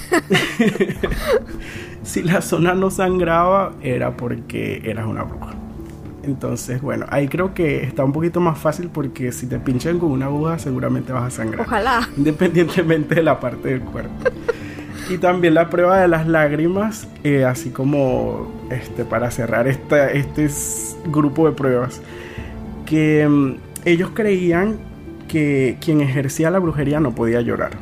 si 2.05 2.23
la 2.23 2.41
zona 2.41 2.73
no 2.75 2.89
sangraba 2.93 3.73
era 3.83 4.17
porque 4.17 4.81
eras 4.85 5.07
una 5.07 5.25
bruja. 5.25 5.55
Entonces, 6.23 6.81
bueno, 6.81 7.05
ahí 7.09 7.27
creo 7.27 7.53
que 7.53 7.83
está 7.83 8.05
un 8.05 8.13
poquito 8.13 8.39
más 8.41 8.57
fácil 8.61 8.91
porque 8.93 9.33
si 9.33 9.49
te 9.49 9.59
pinchan 9.59 9.99
con 9.99 10.13
una 10.13 10.27
aguja 10.27 10.57
seguramente 10.61 11.13
vas 11.13 11.25
a 11.25 11.31
sangrar. 11.31 11.67
Ojalá. 11.67 12.09
Independientemente 12.17 13.17
de 13.17 13.25
la 13.25 13.41
parte 13.41 13.71
del 13.71 13.81
cuerpo. 13.81 14.13
Y 15.11 15.19
también 15.19 15.55
la 15.55 15.69
prueba 15.69 15.99
de 16.01 16.07
las 16.07 16.29
lágrimas, 16.29 17.09
eh, 17.25 17.45
así 17.45 17.71
como 17.71 18.53
este, 18.71 19.05
para 19.05 19.33
cerrar 19.33 19.67
esta, 19.67 20.13
este 20.13 20.49
grupo 21.07 21.49
de 21.49 21.57
pruebas, 21.57 22.01
que 22.87 23.27
mm, 23.27 23.68
ellos 23.85 24.11
creían 24.15 24.79
que 25.29 25.77
quien 25.81 26.01
ejercía 26.01 26.51
la 26.51 26.59
brujería 26.59 27.01
no 27.01 27.15
podía 27.15 27.41
llorar. 27.41 27.73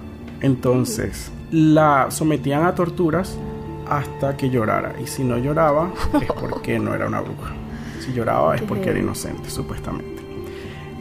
Entonces, 0.41 1.31
la 1.51 2.11
sometían 2.11 2.65
a 2.65 2.75
torturas 2.75 3.39
hasta 3.89 4.37
que 4.37 4.51
llorara. 4.51 4.95
Y 5.03 5.07
si 5.07 5.25
no 5.25 5.39
lloraba, 5.39 5.91
es 6.21 6.33
porque 6.41 6.79
no 6.79 6.95
era 6.95 7.07
una 7.07 7.21
bruja. 7.21 7.55
Si 8.01 8.13
lloraba 8.13 8.55
es 8.55 8.63
porque 8.63 8.91
era 8.91 8.99
inocente, 8.99 9.49
supuestamente. 9.51 10.23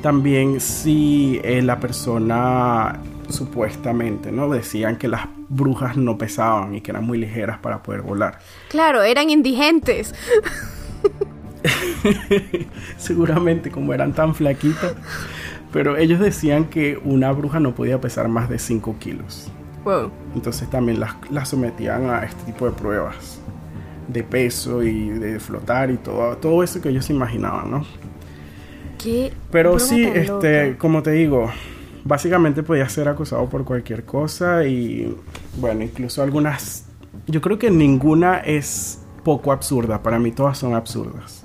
También 0.02 0.60
si 0.60 1.42
eh, 1.44 1.62
la 1.62 1.80
persona 1.80 3.02
supuestamente, 3.30 4.32
¿no? 4.32 4.50
Decían 4.50 4.98
que 4.98 5.08
las 5.08 5.28
brujas 5.50 5.98
no 5.98 6.18
pesaban 6.18 6.76
y 6.76 6.82
que 6.82 6.92
eran 6.92 7.06
muy 7.06 7.18
ligeras 7.18 7.58
para 7.60 7.82
poder 7.82 8.02
volar. 8.02 8.40
Claro, 8.70 9.02
eran 9.02 9.30
indigentes. 9.30 10.14
Seguramente 12.98 13.72
como 13.72 13.94
eran 13.94 14.14
tan 14.14 14.36
flaquitas. 14.36 14.94
Pero 15.72 15.98
ellos 15.98 16.20
decían 16.20 16.66
que 16.66 17.00
una 17.04 17.32
bruja 17.32 17.60
no 17.60 17.76
podía 17.76 18.00
pesar 18.00 18.28
más 18.28 18.50
de 18.50 18.60
5 18.60 18.96
kilos. 19.00 19.52
Wow. 19.84 20.12
Entonces 20.34 20.70
también 20.70 21.00
las, 21.00 21.16
las 21.30 21.50
sometían 21.50 22.10
a 22.10 22.24
este 22.24 22.44
tipo 22.44 22.66
de 22.66 22.72
pruebas 22.72 23.42
de 24.08 24.24
peso 24.24 24.84
y 24.84 25.10
de 25.10 25.40
flotar 25.40 25.92
y 25.92 25.98
todo, 25.98 26.38
todo 26.38 26.64
eso 26.64 26.82
que 26.82 26.90
ellos 26.90 27.06
se 27.06 27.14
imaginaban, 27.14 27.72
¿no? 27.72 27.86
Qué 29.02 29.34
Pero 29.52 29.80
sí, 29.80 30.04
este, 30.04 30.68
loca. 30.68 30.78
como 30.78 31.04
te 31.04 31.12
digo, 31.12 31.52
básicamente 32.04 32.64
podía 32.64 32.88
ser 32.88 33.08
acusado 33.08 33.48
por 33.50 33.66
cualquier 33.66 34.06
cosa 34.06 34.66
y 34.66 35.16
bueno, 35.60 35.84
incluso 35.84 36.24
algunas, 36.24 36.86
yo 37.28 37.42
creo 37.42 37.60
que 37.60 37.72
ninguna 37.72 38.38
es 38.40 39.02
poco 39.24 39.52
absurda, 39.52 40.02
para 40.02 40.20
mí 40.20 40.32
todas 40.32 40.58
son 40.58 40.76
absurdas. 40.76 41.45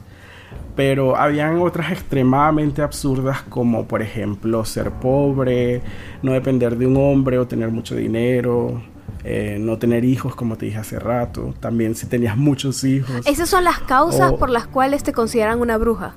Pero 0.80 1.14
habían 1.14 1.58
otras 1.60 1.92
extremadamente 1.92 2.80
absurdas 2.80 3.42
como 3.42 3.84
por 3.86 4.00
ejemplo 4.00 4.64
ser 4.64 4.90
pobre, 4.92 5.82
no 6.22 6.32
depender 6.32 6.78
de 6.78 6.86
un 6.86 6.96
hombre 6.96 7.38
o 7.38 7.46
tener 7.46 7.68
mucho 7.70 7.94
dinero, 7.94 8.80
eh, 9.22 9.58
no 9.60 9.76
tener 9.76 10.06
hijos 10.06 10.34
como 10.34 10.56
te 10.56 10.64
dije 10.64 10.78
hace 10.78 10.98
rato, 10.98 11.52
también 11.60 11.94
si 11.94 12.06
tenías 12.06 12.34
muchos 12.38 12.82
hijos. 12.84 13.26
Esas 13.26 13.50
son 13.50 13.64
las 13.64 13.78
causas 13.80 14.32
O- 14.32 14.38
por 14.38 14.48
las 14.48 14.68
cuales 14.68 15.02
te 15.02 15.12
consideran 15.12 15.60
una 15.60 15.76
bruja. 15.76 16.14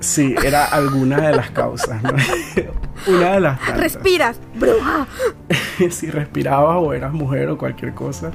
Sí, 0.00 0.34
era 0.44 0.66
alguna 0.66 1.26
de 1.26 1.34
las 1.34 1.50
causas, 1.50 2.02
¿no? 2.02 2.10
Una 3.06 3.32
de 3.32 3.40
las 3.40 3.58
tantas. 3.58 3.78
Respiras, 3.78 4.38
bruja. 4.54 5.06
si 5.90 6.10
respirabas 6.10 6.76
o 6.78 6.92
eras 6.92 7.14
mujer 7.14 7.48
o 7.48 7.56
cualquier 7.56 7.94
cosa. 7.94 8.32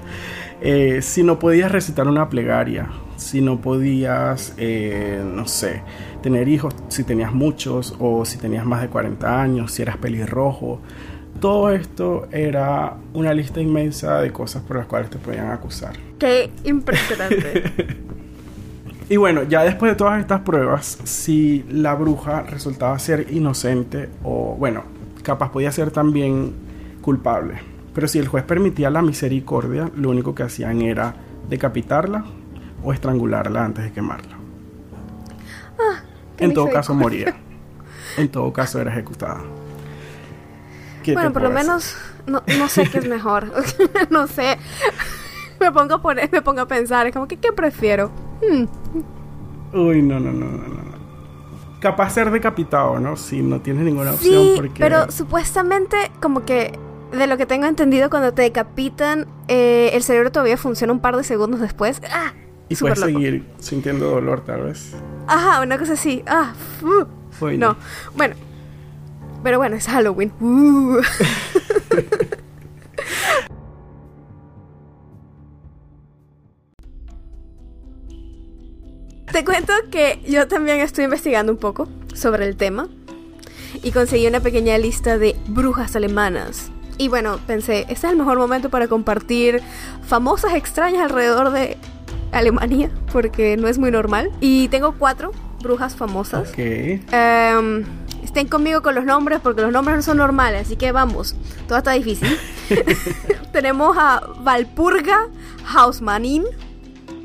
Eh, 0.61 1.03
si 1.03 1.21
no 1.21 1.37
podías 1.37 1.71
recitar 1.71 2.07
una 2.07 2.27
plegaria, 2.27 2.89
si 3.21 3.39
no 3.39 3.61
podías, 3.61 4.53
eh, 4.57 5.21
no 5.23 5.47
sé, 5.47 5.83
tener 6.23 6.47
hijos, 6.47 6.73
si 6.87 7.03
tenías 7.03 7.31
muchos 7.31 7.95
o 7.99 8.25
si 8.25 8.39
tenías 8.39 8.65
más 8.65 8.81
de 8.81 8.87
40 8.87 9.41
años, 9.41 9.71
si 9.71 9.83
eras 9.83 9.97
pelirrojo. 9.97 10.81
Todo 11.39 11.69
esto 11.71 12.27
era 12.31 12.97
una 13.13 13.33
lista 13.33 13.61
inmensa 13.61 14.19
de 14.21 14.31
cosas 14.31 14.63
por 14.63 14.77
las 14.77 14.87
cuales 14.87 15.11
te 15.11 15.19
podían 15.19 15.51
acusar. 15.51 15.93
Qué 16.17 16.49
impresionante. 16.63 17.63
Y 19.09 19.17
bueno, 19.17 19.43
ya 19.43 19.65
después 19.65 19.91
de 19.91 19.97
todas 19.97 20.21
estas 20.21 20.39
pruebas, 20.39 20.99
si 21.03 21.65
la 21.69 21.95
bruja 21.95 22.43
resultaba 22.43 22.97
ser 22.97 23.27
inocente 23.29 24.07
o, 24.23 24.55
bueno, 24.57 24.85
capaz 25.21 25.51
podía 25.51 25.69
ser 25.73 25.91
también 25.91 26.53
culpable. 27.01 27.55
Pero 27.93 28.07
si 28.07 28.19
el 28.19 28.29
juez 28.29 28.45
permitía 28.45 28.89
la 28.89 29.01
misericordia, 29.01 29.91
lo 29.97 30.11
único 30.11 30.33
que 30.33 30.43
hacían 30.43 30.81
era 30.81 31.13
decapitarla 31.49 32.23
o 32.83 32.93
estrangularla 32.93 33.65
antes 33.65 33.83
de 33.83 33.91
quemarla. 33.91 34.37
qué 36.37 36.45
en 36.45 36.53
todo 36.53 36.69
caso 36.69 36.93
moría. 36.93 37.35
En 38.17 38.27
todo 38.27 38.51
caso 38.51 38.81
era 38.81 38.91
ejecutada. 38.91 39.39
¿Qué 41.01 41.13
bueno, 41.13 41.31
por 41.31 41.43
lo 41.43 41.49
menos 41.49 41.95
no, 42.27 42.43
no 42.59 42.67
sé 42.67 42.89
qué 42.89 42.99
es 42.99 43.07
mejor. 43.07 43.47
no 44.09 44.27
sé. 44.27 44.57
Me 45.59 45.71
pongo 45.71 45.95
a 45.95 46.01
poner, 46.01 46.29
me 46.31 46.41
pongo 46.41 46.61
a 46.61 46.67
pensar, 46.67 47.07
es 47.07 47.13
como 47.13 47.27
que 47.27 47.37
qué 47.37 47.51
prefiero. 47.53 48.11
Hmm, 48.41 48.65
Uy, 49.73 50.01
no, 50.01 50.19
no, 50.19 50.31
no, 50.31 50.45
no, 50.45 50.67
no. 50.67 50.81
Capaz 51.79 52.11
ser 52.11 52.29
decapitado, 52.29 52.99
¿no? 52.99 53.15
Si 53.15 53.41
no 53.41 53.61
tienes 53.61 53.83
ninguna 53.83 54.11
opción 54.11 54.43
Sí, 54.43 54.53
porque... 54.55 54.79
pero 54.79 55.09
supuestamente 55.09 56.11
como 56.21 56.45
que 56.45 56.77
de 57.11 57.27
lo 57.27 57.37
que 57.37 57.45
tengo 57.45 57.65
entendido 57.65 58.09
cuando 58.09 58.33
te 58.33 58.43
decapitan 58.43 59.27
eh, 59.47 59.91
el 59.93 60.03
cerebro 60.03 60.31
todavía 60.31 60.57
funciona 60.57 60.93
un 60.93 60.99
par 60.99 61.17
de 61.17 61.23
segundos 61.23 61.59
después. 61.59 62.01
Ah, 62.11 62.33
Y 62.71 62.75
puedes 62.77 62.99
loco. 62.99 63.11
seguir 63.11 63.43
sintiendo 63.59 64.09
dolor, 64.09 64.45
tal 64.45 64.61
vez. 64.63 64.93
Ajá, 65.27 65.61
una 65.61 65.77
cosa 65.77 65.91
así. 65.93 66.23
Ah, 66.25 66.53
uh, 66.81 67.05
no. 67.57 67.75
Bueno. 68.15 68.35
Pero 69.43 69.57
bueno, 69.57 69.75
es 69.75 69.87
Halloween. 69.87 70.31
Uh. 70.39 71.01
Te 79.33 79.43
cuento 79.43 79.73
que 79.89 80.21
yo 80.25 80.47
también 80.47 80.79
estoy 80.79 81.03
investigando 81.05 81.51
un 81.51 81.57
poco 81.57 81.89
sobre 82.13 82.45
el 82.45 82.55
tema 82.55 82.87
y 83.83 83.91
conseguí 83.91 84.27
una 84.27 84.39
pequeña 84.39 84.77
lista 84.77 85.17
de 85.17 85.35
brujas 85.47 85.97
alemanas. 85.97 86.71
Y 86.97 87.09
bueno, 87.09 87.39
pensé, 87.47 87.81
este 87.89 87.93
es 87.93 88.03
el 88.05 88.15
mejor 88.15 88.37
momento 88.37 88.69
para 88.69 88.87
compartir 88.87 89.61
famosas 90.03 90.53
extrañas 90.53 91.03
alrededor 91.03 91.51
de 91.51 91.77
Alemania, 92.31 92.91
porque 93.11 93.57
no 93.57 93.67
es 93.67 93.77
muy 93.77 93.91
normal. 93.91 94.31
Y 94.39 94.67
tengo 94.69 94.93
cuatro 94.97 95.31
brujas 95.61 95.95
famosas. 95.95 96.49
Ok. 96.49 96.57
Em, 96.57 97.83
estén 98.23 98.47
conmigo 98.47 98.81
con 98.81 98.95
los 98.95 99.05
nombres 99.05 99.39
porque 99.41 99.61
los 99.61 99.71
nombres 99.71 99.97
no 99.97 100.01
son 100.01 100.17
normales, 100.17 100.67
así 100.67 100.75
que 100.75 100.91
vamos, 100.91 101.35
todo 101.67 101.77
está 101.77 101.91
difícil. 101.91 102.37
Tenemos 103.51 103.97
a 103.97 104.21
Valpurga 104.43 105.27
Hausmannin 105.73 106.45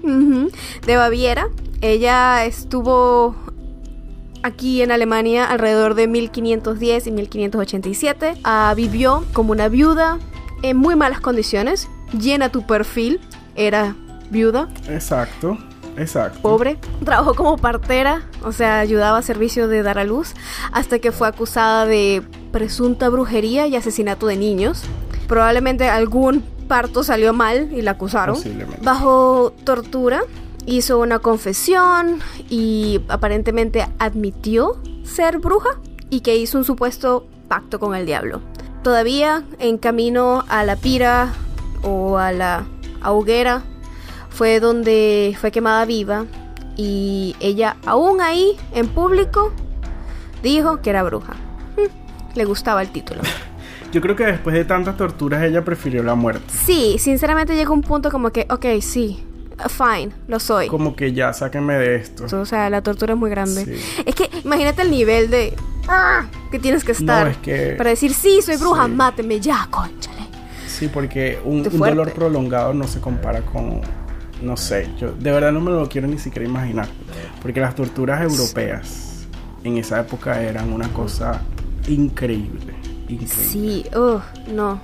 ujú, 0.03 0.51
de 0.87 0.97
Baviera. 0.97 1.49
Ella 1.81 2.45
estuvo 2.45 3.37
aquí 4.43 4.83
en 4.83 4.91
Alemania 4.91 5.45
alrededor 5.45 5.95
de 5.95 6.09
1510 6.09 7.07
y 7.07 7.11
1587. 7.11 8.35
Ah, 8.45 8.73
vivió 8.77 9.25
como 9.33 9.53
una 9.53 9.69
viuda 9.69 10.19
en 10.63 10.77
muy 10.77 10.97
malas 10.97 11.21
condiciones. 11.21 11.89
Llena 12.19 12.51
tu 12.51 12.67
perfil. 12.67 13.21
Era 13.57 13.97
viuda, 14.31 14.69
Exacto. 14.89 15.59
Exacto. 15.97 16.41
pobre. 16.43 16.79
Trabajó 17.05 17.35
como 17.35 17.57
partera, 17.57 18.23
o 18.45 18.53
sea, 18.53 18.81
ayudaba 18.81 19.19
a 19.19 19.23
servicio 19.23 19.67
de 19.67 19.83
dar 19.83 19.99
a 19.99 20.05
luz, 20.05 20.35
hasta 20.73 20.99
que 20.99 21.11
fue 21.11 21.27
acusada 21.29 21.87
de 21.87 22.23
presunta 22.53 23.09
brujería 23.09 23.67
y 23.67 23.77
asesinato 23.77 24.27
de 24.27 24.37
niños. 24.37 24.83
Probablemente 25.27 25.89
algún 25.89 26.43
parto 26.69 27.03
salió 27.03 27.33
mal 27.33 27.71
y 27.73 27.83
la 27.83 27.93
acusaron. 27.93 28.37
Posiblemente. 28.37 28.85
Bajo 28.85 29.55
tortura, 29.65 30.23
hizo 30.67 30.99
una 30.99 31.19
confesión 31.21 32.21
y 32.51 33.01
aparentemente 33.09 33.87
admitió 33.99 34.77
ser 35.05 35.39
bruja 35.39 35.79
y 36.11 36.21
que 36.21 36.37
hizo 36.37 36.59
un 36.59 36.65
supuesto 36.65 37.27
pacto 37.49 37.79
con 37.79 37.95
el 37.95 38.05
diablo. 38.07 38.41
Todavía 38.83 39.45
en 39.59 39.79
camino 39.79 40.45
a 40.49 40.65
la 40.65 40.77
pira 40.77 41.33
o 41.83 42.19
a 42.19 42.33
la 42.33 42.67
hoguera 43.05 43.63
fue 44.37 44.61
donde 44.61 45.35
fue 45.41 45.51
quemada 45.51 45.85
viva 45.87 46.27
y 46.77 47.35
ella 47.41 47.77
aún 47.87 48.21
ahí 48.21 48.57
en 48.75 48.87
público 48.89 49.53
dijo 50.43 50.83
que 50.83 50.91
era 50.91 51.03
bruja. 51.03 51.33
Mm, 51.77 52.37
Le 52.39 52.45
gustaba 52.45 52.83
el 52.83 52.91
título. 52.91 53.23
Yo 53.93 54.01
creo 54.03 54.15
que 54.15 54.27
después 54.27 54.55
de 54.55 54.65
tantas 54.67 54.97
torturas 54.97 55.43
ella 55.43 55.65
prefirió 55.65 56.03
la 56.03 56.15
muerte. 56.15 56.45
Sí, 56.49 56.97
sinceramente 56.99 57.55
llegó 57.55 57.73
un 57.73 57.81
punto 57.83 58.11
como 58.11 58.31
que, 58.31 58.47
ok, 58.51 58.67
sí, 58.83 59.25
fine, 59.71 60.13
lo 60.29 60.39
soy. 60.39 60.67
Como 60.69 60.95
que 60.95 61.15
ya 61.15 61.33
sáquenme 61.33 61.75
de 61.79 61.97
esto. 61.97 62.27
O 62.39 62.45
sea, 62.45 62.69
la 62.69 62.83
tortura 62.83 63.15
es 63.15 63.19
muy 63.19 63.31
grande. 63.31 63.65
Sí. 63.65 64.03
Es 64.05 64.15
que 64.15 64.29
imagínate 64.45 64.83
el 64.83 64.91
nivel 64.91 65.31
de 65.31 65.55
"Ah", 65.89 66.27
que 66.51 66.59
tienes 66.59 66.85
que 66.85 66.93
estar 66.93 67.29
es 67.29 67.37
que- 67.39 67.75
para 67.79 67.89
decir, 67.91 68.13
sí, 68.13 68.43
soy 68.43 68.57
bruja, 68.57 68.85
Sí. 68.85 68.91
máteme 68.93 69.41
ya, 69.41 69.67
conchale. 69.71 70.17
Sí, 70.67 70.89
porque 70.93 71.39
un, 71.45 71.61
un 71.67 71.79
dolor 71.79 72.13
prolongado 72.13 72.75
no 72.75 72.87
se 72.87 73.01
compara 73.01 73.41
con, 73.41 73.81
no 74.47 74.57
sé, 74.57 74.89
yo 74.99 75.13
de 75.13 75.31
verdad 75.33 75.53
no 75.53 75.61
me 75.61 75.71
lo 75.71 75.89
quiero 75.89 76.07
ni 76.07 76.19
siquiera 76.19 76.49
imaginar, 76.49 76.89
porque 77.43 77.61
las 77.61 77.75
torturas 77.75 78.23
europeas 78.23 79.27
en 79.65 79.77
esa 79.79 80.01
época 80.01 80.41
eran 80.41 80.73
una 80.73 80.89
cosa 80.93 81.43
increíble, 81.89 82.75
increíble. 83.09 83.27
Sí, 83.29 83.85
uh, 83.97 84.21
no. 84.53 84.81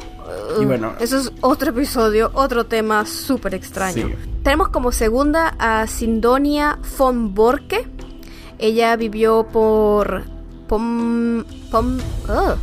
Y 0.60 0.64
bueno. 0.64 0.94
Eso 1.00 1.18
es 1.18 1.32
otro 1.40 1.70
episodio, 1.70 2.30
otro 2.34 2.66
tema 2.66 3.06
súper 3.06 3.54
extraño. 3.54 4.08
Sí. 4.08 4.14
Tenemos 4.42 4.68
como 4.68 4.92
segunda 4.92 5.54
a 5.58 5.86
Sindonia 5.86 6.78
von 6.98 7.34
Borke. 7.34 7.86
Ella 8.58 8.96
vivió 8.96 9.46
por... 9.52 10.24
Pom... 10.68 11.44
Pom... 11.70 11.98
uh, 12.28 12.54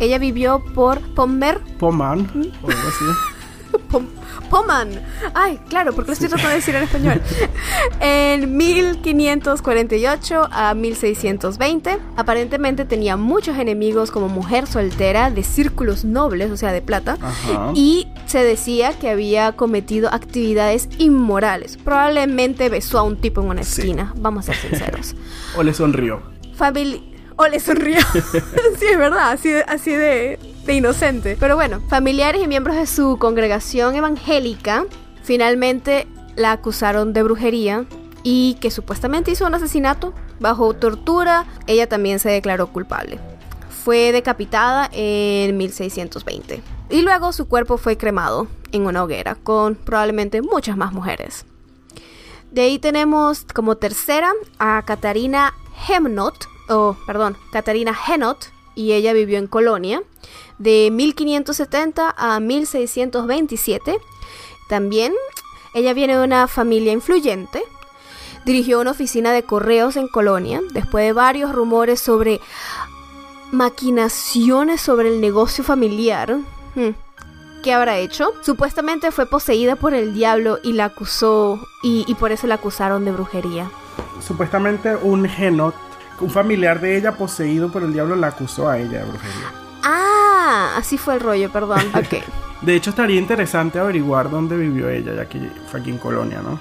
Ella 0.00 0.18
vivió 0.18 0.62
por 0.74 1.00
Pommer... 1.14 1.60
Poman 1.78 2.28
o 2.62 2.68
algo 2.68 2.88
así. 2.88 3.04
Pom- 3.90 4.08
Poman. 4.50 4.90
Ay, 5.34 5.58
claro, 5.68 5.92
porque 5.94 6.08
lo 6.08 6.12
estoy 6.12 6.28
tratando 6.28 6.50
de 6.50 6.56
decir 6.56 6.74
en 6.74 6.82
español. 6.84 7.20
en 8.00 8.56
1548 8.56 10.48
a 10.50 10.74
1620. 10.74 11.98
Aparentemente 12.16 12.84
tenía 12.84 13.16
muchos 13.16 13.56
enemigos 13.58 14.10
como 14.10 14.28
mujer 14.28 14.66
soltera 14.66 15.30
de 15.30 15.42
círculos 15.42 16.04
nobles, 16.04 16.50
o 16.50 16.56
sea, 16.56 16.72
de 16.72 16.82
plata. 16.82 17.16
Ajá. 17.20 17.72
Y 17.74 18.08
se 18.26 18.44
decía 18.44 18.92
que 18.98 19.10
había 19.10 19.52
cometido 19.52 20.08
actividades 20.12 20.88
inmorales. 20.98 21.76
Probablemente 21.76 22.68
besó 22.68 22.98
a 22.98 23.02
un 23.02 23.20
tipo 23.20 23.40
en 23.40 23.48
una 23.48 23.62
Sí. 23.64 23.80
esquina, 23.82 24.12
vamos 24.16 24.48
a 24.48 24.54
ser 24.54 24.70
sinceros. 24.70 25.14
O 25.56 25.62
le 25.62 25.72
sonrió. 25.72 26.20
Famili 26.56 27.14
o 27.36 27.46
le 27.46 27.58
sonrió. 27.60 27.98
sí, 28.78 28.86
es 28.90 28.98
verdad, 28.98 29.30
así 29.32 29.48
de, 29.50 29.62
así 29.62 29.92
de, 29.92 30.38
de 30.66 30.74
inocente. 30.74 31.36
Pero 31.38 31.56
bueno, 31.56 31.80
familiares 31.88 32.42
y 32.42 32.48
miembros 32.48 32.76
de 32.76 32.86
su 32.86 33.18
congregación 33.18 33.94
evangélica 33.94 34.86
finalmente 35.22 36.06
la 36.36 36.52
acusaron 36.52 37.12
de 37.12 37.22
brujería 37.22 37.84
y 38.22 38.54
que 38.60 38.70
supuestamente 38.70 39.30
hizo 39.30 39.46
un 39.46 39.54
asesinato 39.54 40.14
bajo 40.40 40.74
tortura. 40.74 41.46
Ella 41.66 41.88
también 41.88 42.18
se 42.18 42.30
declaró 42.30 42.68
culpable. 42.68 43.18
Fue 43.84 44.12
decapitada 44.12 44.88
en 44.92 45.56
1620. 45.56 46.62
Y 46.90 47.02
luego 47.02 47.32
su 47.32 47.46
cuerpo 47.46 47.76
fue 47.76 47.96
cremado 47.96 48.46
en 48.72 48.86
una 48.86 49.02
hoguera 49.02 49.34
con 49.34 49.74
probablemente 49.74 50.42
muchas 50.42 50.76
más 50.76 50.92
mujeres. 50.92 51.44
De 52.50 52.62
ahí 52.62 52.78
tenemos 52.78 53.44
como 53.52 53.76
tercera 53.76 54.32
a 54.58 54.82
Katarina 54.86 55.54
Hemnot, 55.88 56.46
o 56.68 56.96
perdón, 57.06 57.36
Katarina 57.52 57.94
Henot, 58.06 58.53
y 58.74 58.92
ella 58.92 59.12
vivió 59.12 59.38
en 59.38 59.46
Colonia 59.46 60.02
de 60.58 60.90
1570 60.92 62.14
a 62.16 62.40
1627. 62.40 63.98
También 64.68 65.12
ella 65.74 65.92
viene 65.92 66.16
de 66.16 66.24
una 66.24 66.46
familia 66.46 66.92
influyente. 66.92 67.62
Dirigió 68.44 68.80
una 68.80 68.92
oficina 68.92 69.32
de 69.32 69.42
correos 69.42 69.96
en 69.96 70.08
Colonia 70.08 70.60
después 70.72 71.04
de 71.04 71.12
varios 71.12 71.52
rumores 71.52 72.00
sobre 72.00 72.40
maquinaciones 73.50 74.80
sobre 74.80 75.08
el 75.08 75.20
negocio 75.20 75.64
familiar. 75.64 76.36
Hmm. 76.74 76.90
¿Qué 77.62 77.72
habrá 77.72 77.96
hecho? 77.96 78.32
Supuestamente 78.42 79.10
fue 79.10 79.26
poseída 79.26 79.74
por 79.76 79.94
el 79.94 80.12
diablo 80.12 80.58
y 80.62 80.74
la 80.74 80.86
acusó 80.86 81.58
y, 81.82 82.04
y 82.06 82.14
por 82.14 82.30
eso 82.30 82.46
la 82.46 82.56
acusaron 82.56 83.06
de 83.06 83.12
brujería. 83.12 83.70
Supuestamente 84.20 84.96
un 84.96 85.26
genot, 85.26 85.74
un 86.20 86.30
familiar 86.30 86.80
de 86.80 86.96
ella 86.96 87.12
poseído 87.12 87.70
por 87.70 87.82
el 87.82 87.92
diablo 87.92 88.16
la 88.16 88.28
acusó 88.28 88.68
a 88.68 88.78
ella 88.78 89.00
de 89.00 89.04
brujería. 89.04 89.52
Ah, 89.82 90.74
así 90.76 90.98
fue 90.98 91.14
el 91.14 91.20
rollo, 91.20 91.50
perdón. 91.50 91.80
Ok. 91.94 92.22
De 92.62 92.74
hecho, 92.74 92.90
estaría 92.90 93.18
interesante 93.20 93.78
averiguar 93.78 94.30
dónde 94.30 94.56
vivió 94.56 94.88
ella, 94.88 95.14
ya 95.14 95.28
que 95.28 95.50
fue 95.70 95.80
aquí 95.80 95.90
en 95.90 95.98
Colonia, 95.98 96.40
¿no? 96.42 96.58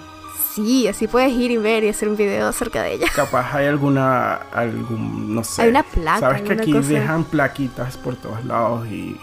Sí, 0.54 0.88
así 0.88 1.08
puedes 1.08 1.32
ir 1.32 1.50
y 1.52 1.58
ver 1.58 1.84
y 1.84 1.90
hacer 1.90 2.10
un 2.10 2.18
video 2.18 2.48
acerca 2.48 2.84
de 2.84 2.94
ella. 2.94 3.08
Capaz 3.16 3.56
hay 3.56 3.68
alguna, 3.68 4.34
algún, 4.52 5.34
no 5.34 5.44
sé. 5.44 5.62
Hay 5.64 5.70
una 5.70 5.84
placa, 5.84 6.20
Sabes 6.20 6.42
que 6.42 6.54
aquí 6.54 6.74
cosa. 6.74 6.90
dejan 6.90 7.24
plaquitas 7.24 7.98
por 7.98 8.16
todos 8.18 8.44
lados 8.46 8.86
y 8.88 9.18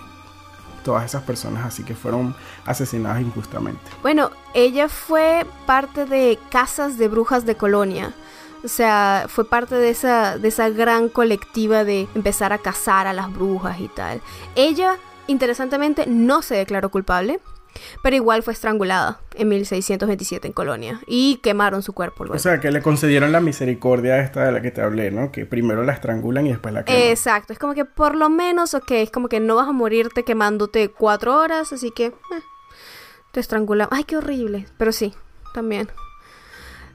todas 0.83 1.05
esas 1.05 1.23
personas 1.23 1.67
así 1.67 1.85
que 1.85 1.95
fueron 1.95 2.35
asesinadas 2.65 3.21
injustamente. 3.21 3.83
Bueno, 4.03 4.31
ella 4.55 4.89
fue 4.89 5.47
parte 5.67 6.07
de 6.07 6.39
Casas 6.51 6.97
de 6.99 7.09
Brujas 7.09 7.45
de 7.45 7.57
Colonia. 7.57 8.13
O 8.63 8.69
sea, 8.69 9.27
fue 9.29 9.49
parte 9.49 9.75
de 9.75 9.91
esa, 9.91 10.39
de 10.39 10.49
esa 10.49 10.69
gran 10.69 11.09
colectiva 11.09 11.85
de 11.85 12.09
empezar 12.15 12.53
a 12.53 12.59
cazar 12.59 13.07
a 13.07 13.13
las 13.13 13.33
brujas 13.33 13.81
y 13.81 13.89
tal. 13.89 14.21
Ella, 14.55 14.97
interesantemente, 15.27 16.07
no 16.07 16.43
se 16.43 16.57
declaró 16.57 16.91
culpable, 16.91 17.41
pero 18.03 18.17
igual 18.17 18.43
fue 18.43 18.53
estrangulada 18.53 19.21
en 19.35 19.49
1627 19.49 20.49
en 20.49 20.53
Colonia 20.53 21.01
y 21.07 21.37
quemaron 21.43 21.83
su 21.83 21.93
cuerpo 21.93 22.25
luego. 22.25 22.37
O 22.37 22.39
sea, 22.39 22.61
que 22.61 22.71
le 22.71 22.83
concedieron 22.83 23.33
la 23.33 23.41
misericordia 23.41 24.19
esta 24.21 24.45
de 24.45 24.53
la 24.53 24.61
que 24.61 24.71
te 24.71 24.83
hablé, 24.83 25.11
¿no? 25.11 25.31
Que 25.33 25.47
primero 25.47 25.83
la 25.85 25.93
estrangulan 25.93 26.47
y 26.47 26.51
después 26.51 26.75
la 26.75 26.85
queman. 26.85 27.03
Exacto, 27.03 27.53
es 27.53 27.59
como 27.59 27.75
que 27.75 27.85
por 27.85 28.17
lo 28.17 28.29
menos, 28.29 28.75
ok, 28.75 28.91
es 28.93 29.11
como 29.11 29.29
que 29.29 29.41
no 29.41 29.57
vas 29.57 29.69
a 29.69 29.73
morirte 29.73 30.25
quemándote 30.25 30.89
cuatro 30.89 31.37
horas, 31.37 31.73
así 31.73 31.91
que 31.91 32.07
eh, 32.07 32.15
te 33.33 33.41
estrangulan. 33.41 33.89
Ay, 33.91 34.05
qué 34.05 34.17
horrible, 34.17 34.67
pero 34.77 34.93
sí, 34.93 35.15
también. 35.55 35.89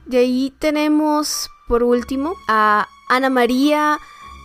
De 0.05 0.19
ahí 0.19 0.53
tenemos, 0.59 1.49
por 1.67 1.83
último, 1.83 2.35
a 2.47 2.87
Ana 3.07 3.29
María 3.29 3.99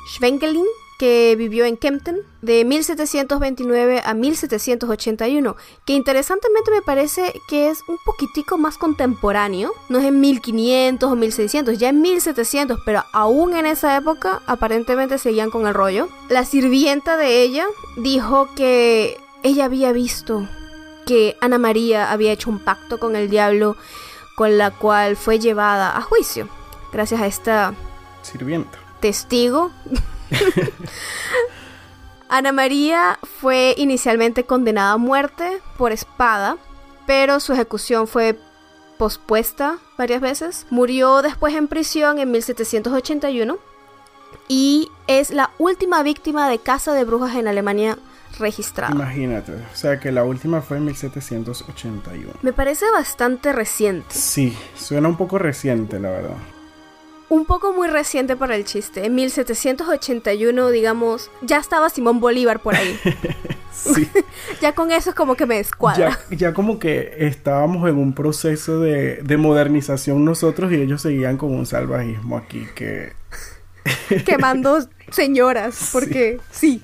Schwenkelin, 0.08 0.66
que 0.98 1.34
vivió 1.38 1.64
en 1.64 1.78
Kempten 1.78 2.18
de 2.42 2.62
1729 2.66 4.02
a 4.04 4.12
1781, 4.12 5.56
que 5.86 5.94
interesantemente 5.94 6.70
me 6.70 6.82
parece 6.82 7.40
que 7.48 7.70
es 7.70 7.80
un 7.88 7.96
poquitico 8.04 8.58
más 8.58 8.76
contemporáneo, 8.76 9.72
no 9.88 9.98
es 9.98 10.04
en 10.04 10.20
1500 10.20 11.10
o 11.10 11.16
1600, 11.16 11.78
ya 11.78 11.88
en 11.88 12.02
1700, 12.02 12.80
pero 12.84 13.02
aún 13.14 13.56
en 13.56 13.64
esa 13.64 13.96
época 13.96 14.42
aparentemente 14.46 15.16
seguían 15.16 15.50
con 15.50 15.66
el 15.66 15.72
rollo. 15.72 16.10
La 16.28 16.44
sirvienta 16.44 17.16
de 17.16 17.42
ella 17.44 17.66
dijo 17.96 18.50
que 18.54 19.16
ella 19.42 19.64
había 19.64 19.92
visto 19.92 20.46
que 21.06 21.34
Ana 21.40 21.56
María 21.56 22.12
había 22.12 22.32
hecho 22.32 22.50
un 22.50 22.58
pacto 22.58 22.98
con 22.98 23.16
el 23.16 23.30
diablo 23.30 23.74
con 24.36 24.58
la 24.58 24.70
cual 24.70 25.16
fue 25.16 25.38
llevada 25.38 25.96
a 25.96 26.02
juicio, 26.02 26.46
gracias 26.92 27.20
a 27.20 27.26
esta 27.26 27.74
Sirvienta. 28.22 28.78
testigo. 29.00 29.70
Ana 32.28 32.52
María 32.52 33.18
fue 33.40 33.74
inicialmente 33.76 34.44
condenada 34.44 34.92
a 34.92 34.96
muerte 34.96 35.60
por 35.76 35.90
espada, 35.90 36.56
pero 37.06 37.40
su 37.40 37.52
ejecución 37.52 38.06
fue 38.06 38.38
pospuesta 38.98 39.78
varias 39.98 40.20
veces. 40.20 40.66
Murió 40.70 41.22
después 41.22 41.54
en 41.54 41.66
prisión 41.66 42.18
en 42.18 42.30
1781 42.30 43.58
y 44.46 44.88
es 45.06 45.30
la 45.30 45.50
última 45.58 46.02
víctima 46.02 46.48
de 46.48 46.58
caza 46.58 46.92
de 46.92 47.04
brujas 47.04 47.34
en 47.34 47.48
Alemania 47.48 47.98
registrada. 48.38 48.92
Imagínate. 48.92 49.52
O 49.54 49.76
sea, 49.76 49.98
que 49.98 50.12
la 50.12 50.22
última 50.22 50.60
fue 50.60 50.76
en 50.76 50.84
1781. 50.84 52.34
Me 52.42 52.52
parece 52.52 52.84
bastante 52.92 53.52
reciente. 53.52 54.14
Sí, 54.14 54.56
suena 54.76 55.08
un 55.08 55.16
poco 55.16 55.38
reciente, 55.38 55.98
la 55.98 56.10
verdad. 56.10 56.36
Un 57.30 57.46
poco 57.46 57.72
muy 57.72 57.88
reciente 57.88 58.36
para 58.36 58.56
el 58.56 58.64
chiste. 58.64 59.06
En 59.06 59.14
1781, 59.14 60.68
digamos, 60.70 61.30
ya 61.42 61.56
estaba 61.58 61.88
Simón 61.88 62.20
Bolívar 62.20 62.60
por 62.60 62.74
ahí. 62.74 62.98
Sí. 63.72 64.06
ya 64.60 64.74
con 64.74 64.90
eso 64.90 65.10
es 65.10 65.16
como 65.16 65.36
que 65.36 65.46
me 65.46 65.54
descuadra. 65.56 66.18
ya, 66.30 66.36
ya 66.36 66.52
como 66.52 66.78
que 66.80 67.14
estábamos 67.18 67.88
en 67.88 67.96
un 67.96 68.14
proceso 68.14 68.80
de, 68.80 69.22
de 69.22 69.36
modernización 69.38 70.24
nosotros 70.24 70.70
y 70.72 70.74
ellos 70.74 71.00
seguían 71.02 71.38
con 71.38 71.54
un 71.54 71.64
salvajismo 71.64 72.36
aquí 72.36 72.66
que... 72.74 73.12
quemando 74.26 74.80
señoras, 75.10 75.90
porque 75.92 76.40
sí. 76.50 76.82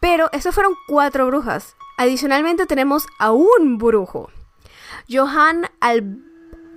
Pero 0.00 0.30
esas 0.32 0.54
fueron 0.54 0.72
cuatro 0.88 1.26
brujas. 1.28 1.76
Adicionalmente 1.98 2.66
tenemos 2.66 3.06
a 3.20 3.30
un 3.30 3.76
brujo. 3.78 4.30
Johann 5.08 5.66
Al- 5.80 6.18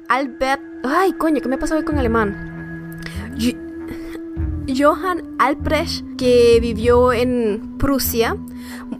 Albert... 0.09 0.61
Ay, 0.83 1.13
coño, 1.13 1.41
¿qué 1.41 1.47
me 1.47 1.57
pasa 1.57 1.75
hoy 1.75 1.83
con 1.85 1.97
alemán? 1.97 2.56
Johann 4.67 5.35
Albrecht, 5.39 6.03
que 6.17 6.59
vivió 6.61 7.13
en 7.13 7.77
Prusia 7.77 8.37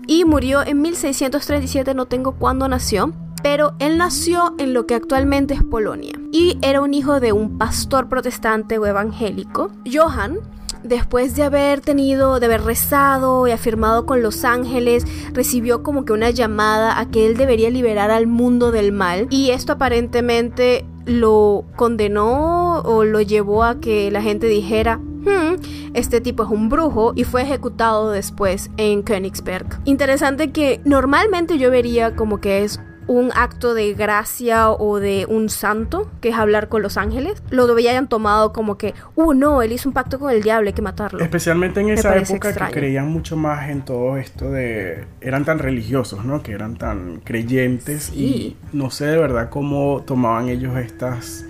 y 0.07 0.25
murió 0.25 0.65
en 0.65 0.81
1637, 0.81 1.93
no 1.93 2.05
tengo 2.05 2.33
cuándo 2.33 2.67
nació, 2.67 3.13
pero 3.43 3.73
él 3.79 3.97
nació 3.97 4.55
en 4.57 4.73
lo 4.73 4.85
que 4.87 4.95
actualmente 4.95 5.53
es 5.53 5.63
Polonia 5.63 6.13
y 6.31 6.57
era 6.61 6.81
un 6.81 6.93
hijo 6.93 7.19
de 7.19 7.33
un 7.33 7.57
pastor 7.57 8.09
protestante 8.09 8.77
o 8.77 8.85
evangélico. 8.85 9.71
Johann 9.91 10.39
después 10.87 11.35
de 11.35 11.43
haber 11.43 11.81
tenido, 11.81 12.39
de 12.39 12.45
haber 12.45 12.63
rezado 12.63 13.47
y 13.47 13.51
afirmado 13.51 14.05
con 14.05 14.21
los 14.21 14.43
ángeles, 14.43 15.05
recibió 15.33 15.83
como 15.83 16.05
que 16.05 16.13
una 16.13 16.29
llamada 16.29 16.99
a 16.99 17.09
que 17.09 17.27
él 17.27 17.37
debería 17.37 17.69
liberar 17.69 18.11
al 18.11 18.27
mundo 18.27 18.71
del 18.71 18.91
mal. 18.91 19.27
Y 19.29 19.51
esto 19.51 19.73
aparentemente 19.73 20.85
lo 21.05 21.65
condenó 21.75 22.79
o 22.81 23.03
lo 23.03 23.21
llevó 23.21 23.63
a 23.63 23.79
que 23.79 24.11
la 24.11 24.21
gente 24.21 24.47
dijera, 24.47 24.97
hmm, 24.97 25.55
este 25.93 26.21
tipo 26.21 26.43
es 26.43 26.49
un 26.49 26.69
brujo 26.69 27.13
y 27.15 27.23
fue 27.23 27.41
ejecutado 27.41 28.11
después 28.11 28.69
en 28.77 29.03
Königsberg. 29.03 29.79
Interesante 29.85 30.51
que 30.51 30.81
normalmente 30.83 31.57
yo 31.57 31.71
vería 31.71 32.15
como 32.15 32.39
que 32.39 32.63
es 32.63 32.79
un 33.07 33.31
acto 33.33 33.73
de 33.73 33.93
gracia 33.93 34.69
o 34.69 34.99
de 34.99 35.25
un 35.27 35.49
santo, 35.49 36.11
que 36.21 36.29
es 36.29 36.35
hablar 36.35 36.69
con 36.69 36.81
los 36.81 36.97
ángeles, 36.97 37.41
lo 37.49 37.63
habían 37.63 38.07
tomado 38.07 38.53
como 38.53 38.77
que, 38.77 38.93
uh, 39.15 39.33
no, 39.33 39.61
él 39.61 39.71
hizo 39.71 39.89
un 39.89 39.93
pacto 39.93 40.19
con 40.19 40.31
el 40.31 40.43
diablo, 40.43 40.67
hay 40.67 40.73
que 40.73 40.81
matarlo. 40.81 41.19
Especialmente 41.19 41.79
en 41.79 41.89
esa 41.89 42.15
época 42.15 42.53
que 42.53 42.71
creían 42.71 43.07
mucho 43.07 43.37
más 43.37 43.69
en 43.69 43.83
todo 43.83 44.17
esto 44.17 44.51
de... 44.51 45.05
eran 45.21 45.45
tan 45.45 45.59
religiosos, 45.59 46.25
¿no? 46.25 46.43
Que 46.43 46.51
eran 46.51 46.77
tan 46.77 47.21
creyentes 47.21 48.11
y 48.13 48.57
no 48.73 48.89
sé 48.89 49.05
de 49.05 49.17
verdad 49.17 49.49
cómo 49.49 50.03
tomaban 50.05 50.49
ellos 50.49 50.77
estas... 50.77 51.45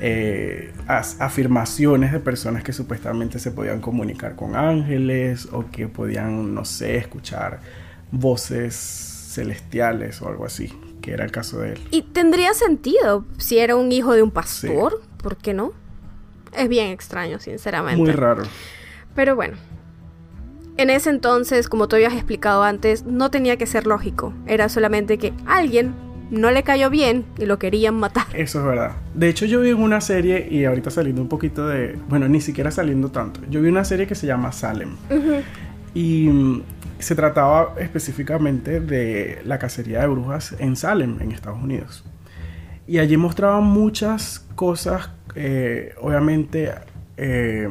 Eh, 0.00 0.72
afirmaciones 0.86 2.12
de 2.12 2.20
personas 2.20 2.62
que 2.62 2.72
supuestamente 2.72 3.40
se 3.40 3.50
podían 3.50 3.80
comunicar 3.80 4.36
con 4.36 4.54
ángeles 4.54 5.48
o 5.50 5.64
que 5.72 5.88
podían, 5.88 6.54
no 6.54 6.64
sé, 6.64 6.96
escuchar 6.98 7.58
voces 8.12 9.07
celestiales 9.28 10.22
o 10.22 10.28
algo 10.28 10.46
así, 10.46 10.72
que 11.02 11.12
era 11.12 11.24
el 11.24 11.30
caso 11.30 11.60
de 11.60 11.72
él. 11.72 11.78
Y 11.90 12.02
tendría 12.02 12.54
sentido 12.54 13.24
si 13.36 13.58
era 13.58 13.76
un 13.76 13.92
hijo 13.92 14.14
de 14.14 14.22
un 14.22 14.30
pastor, 14.30 15.02
¿por 15.22 15.36
qué 15.36 15.54
no? 15.54 15.72
Es 16.56 16.68
bien 16.68 16.88
extraño, 16.88 17.38
sinceramente. 17.38 18.00
Muy 18.00 18.12
raro. 18.12 18.44
Pero 19.14 19.36
bueno, 19.36 19.56
en 20.78 20.90
ese 20.90 21.10
entonces, 21.10 21.68
como 21.68 21.88
tú 21.88 21.96
habías 21.96 22.14
explicado 22.14 22.62
antes, 22.62 23.04
no 23.04 23.30
tenía 23.30 23.56
que 23.56 23.66
ser 23.66 23.86
lógico. 23.86 24.32
Era 24.46 24.68
solamente 24.68 25.18
que 25.18 25.32
alguien 25.46 25.92
no 26.30 26.50
le 26.50 26.62
cayó 26.62 26.88
bien 26.88 27.24
y 27.38 27.46
lo 27.46 27.58
querían 27.58 27.94
matar. 27.96 28.26
Eso 28.32 28.60
es 28.60 28.64
verdad. 28.64 28.92
De 29.14 29.28
hecho, 29.28 29.44
yo 29.44 29.60
vi 29.60 29.70
en 29.70 29.82
una 29.82 30.00
serie, 30.00 30.46
y 30.50 30.64
ahorita 30.64 30.90
saliendo 30.90 31.20
un 31.20 31.28
poquito 31.28 31.66
de. 31.66 31.98
Bueno, 32.08 32.28
ni 32.28 32.40
siquiera 32.40 32.70
saliendo 32.70 33.10
tanto. 33.10 33.40
Yo 33.50 33.60
vi 33.60 33.68
una 33.68 33.84
serie 33.84 34.06
que 34.06 34.14
se 34.14 34.26
llama 34.26 34.52
Salem. 34.52 34.96
Y 35.94 36.62
se 36.98 37.14
trataba 37.14 37.74
específicamente 37.78 38.80
de 38.80 39.40
la 39.44 39.58
cacería 39.58 40.00
de 40.00 40.08
brujas 40.08 40.54
en 40.58 40.76
Salem, 40.76 41.20
en 41.20 41.32
Estados 41.32 41.62
Unidos. 41.62 42.04
Y 42.86 42.98
allí 42.98 43.16
mostraban 43.16 43.64
muchas 43.64 44.46
cosas, 44.54 45.10
eh, 45.34 45.94
obviamente 46.00 46.72
eh, 47.16 47.68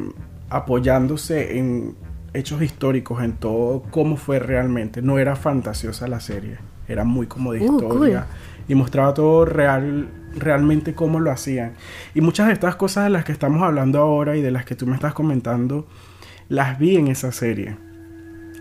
apoyándose 0.48 1.58
en 1.58 1.96
hechos 2.32 2.62
históricos, 2.62 3.22
en 3.22 3.32
todo 3.32 3.82
cómo 3.90 4.16
fue 4.16 4.38
realmente. 4.38 5.02
No 5.02 5.18
era 5.18 5.36
fantasiosa 5.36 6.08
la 6.08 6.20
serie, 6.20 6.58
era 6.86 7.04
muy 7.04 7.26
como 7.26 7.52
de 7.52 7.60
uh, 7.60 7.74
historia. 7.74 8.26
Y 8.68 8.74
mostraba 8.74 9.14
todo 9.14 9.44
real, 9.46 10.08
realmente 10.36 10.94
cómo 10.94 11.20
lo 11.20 11.30
hacían. 11.30 11.72
Y 12.14 12.20
muchas 12.20 12.48
de 12.48 12.52
estas 12.52 12.76
cosas 12.76 13.04
de 13.04 13.10
las 13.10 13.24
que 13.24 13.32
estamos 13.32 13.62
hablando 13.62 13.98
ahora 13.98 14.36
y 14.36 14.42
de 14.42 14.50
las 14.50 14.64
que 14.64 14.74
tú 14.74 14.86
me 14.86 14.94
estás 14.94 15.14
comentando, 15.14 15.86
las 16.48 16.78
vi 16.78 16.96
en 16.96 17.08
esa 17.08 17.32
serie. 17.32 17.87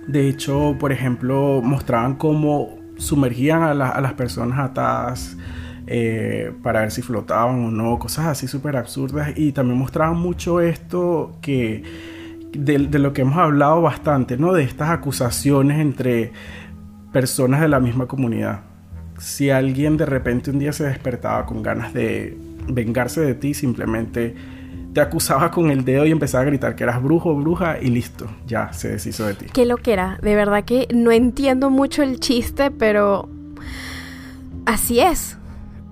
De 0.08 0.30
hecho, 0.30 0.76
por 0.80 0.91
ejemplo, 0.91 1.62
mostraban 1.62 2.15
cómo 2.15 2.78
sumergían 2.98 3.62
a, 3.63 3.74
las 3.74 4.13
personas 4.13 4.60
atadas 4.60 5.38
eh, 5.86 6.52
para 6.63 6.82
ver 6.82 6.91
si 6.91 7.02
flotaban 7.02 7.65
o 7.65 7.72
no, 7.72 8.00
cosas 8.00 8.28
así 8.28 8.48
súper 8.48 8.78
absurdas. 8.78 9.34
Y 9.36 9.52
también 9.52 9.78
mostraban 9.78 10.17
mucho 10.17 10.62
esto 10.62 11.38
que 11.41 11.84
de, 12.54 12.80
lo 12.80 13.13
que 13.13 13.22
hemos 13.22 13.38
hablado 13.38 13.82
bastante, 13.82 14.38
¿no? 14.38 14.54
De 14.54 14.63
estas 14.63 14.89
acusaciones 14.89 15.80
entre 15.80 16.32
personas 17.12 17.62
de 17.62 17.67
la 17.67 17.80
misma 17.80 18.08
comunidad. 18.08 18.62
Si 19.20 19.50
alguien 19.50 19.98
de 19.98 20.06
repente 20.06 20.52
un 20.52 20.60
día 20.60 20.72
se 20.72 20.86
despertaba 20.86 21.46
con 21.46 21.63
ganas 21.63 21.93
de 21.93 22.38
vengarse 22.67 23.22
de 23.22 23.34
ti, 23.34 23.54
simplemente 23.54 24.36
te 24.98 25.02
acusaba 25.02 25.52
con 25.52 25.70
el 25.70 25.86
dedo 25.86 26.08
y 26.08 26.12
empezaba 26.12 26.42
a 26.42 26.46
gritar 26.48 26.76
que 26.76 26.84
eras 26.84 27.04
brujo 27.04 27.36
bruja 27.36 27.78
y 27.80 27.90
listo, 27.92 28.26
ya 28.48 28.74
se 28.74 28.90
deshizo 28.90 29.28
de 29.28 29.36
ti. 29.36 29.46
Qué 29.54 29.68
lo 29.68 29.78
que 29.78 29.94
era, 29.94 30.18
de 30.24 30.36
verdad 30.36 30.64
que 30.64 30.88
no 30.92 31.12
entiendo 31.12 31.70
mucho 31.70 32.02
el 32.02 32.20
chiste, 32.20 32.72
pero 32.72 33.30
así 34.66 35.00
es. 35.00 35.38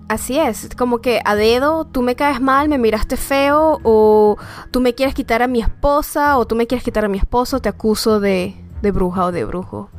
Así 0.07 0.39
es, 0.39 0.69
como 0.75 1.01
que 1.01 1.21
a 1.23 1.35
dedo 1.35 1.85
tú 1.85 2.01
me 2.01 2.15
caes 2.15 2.41
mal, 2.41 2.67
me 2.67 2.79
miraste 2.79 3.15
feo, 3.15 3.79
o 3.83 4.37
tú 4.71 4.81
me 4.81 4.95
quieres 4.95 5.13
quitar 5.13 5.43
a 5.43 5.47
mi 5.47 5.61
esposa, 5.61 6.39
o 6.39 6.47
tú 6.47 6.55
me 6.55 6.65
quieres 6.65 6.83
quitar 6.83 7.05
a 7.05 7.07
mi 7.07 7.19
esposo, 7.19 7.59
te 7.59 7.69
acuso 7.69 8.19
de, 8.19 8.55
de 8.81 8.89
bruja 8.89 9.25
o 9.25 9.31
de 9.31 9.45
brujo. 9.45 9.91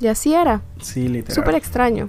Y 0.00 0.06
así 0.06 0.32
era. 0.32 0.62
Sí, 0.80 1.06
literal. 1.06 1.34
Súper 1.34 1.54
extraño. 1.54 2.08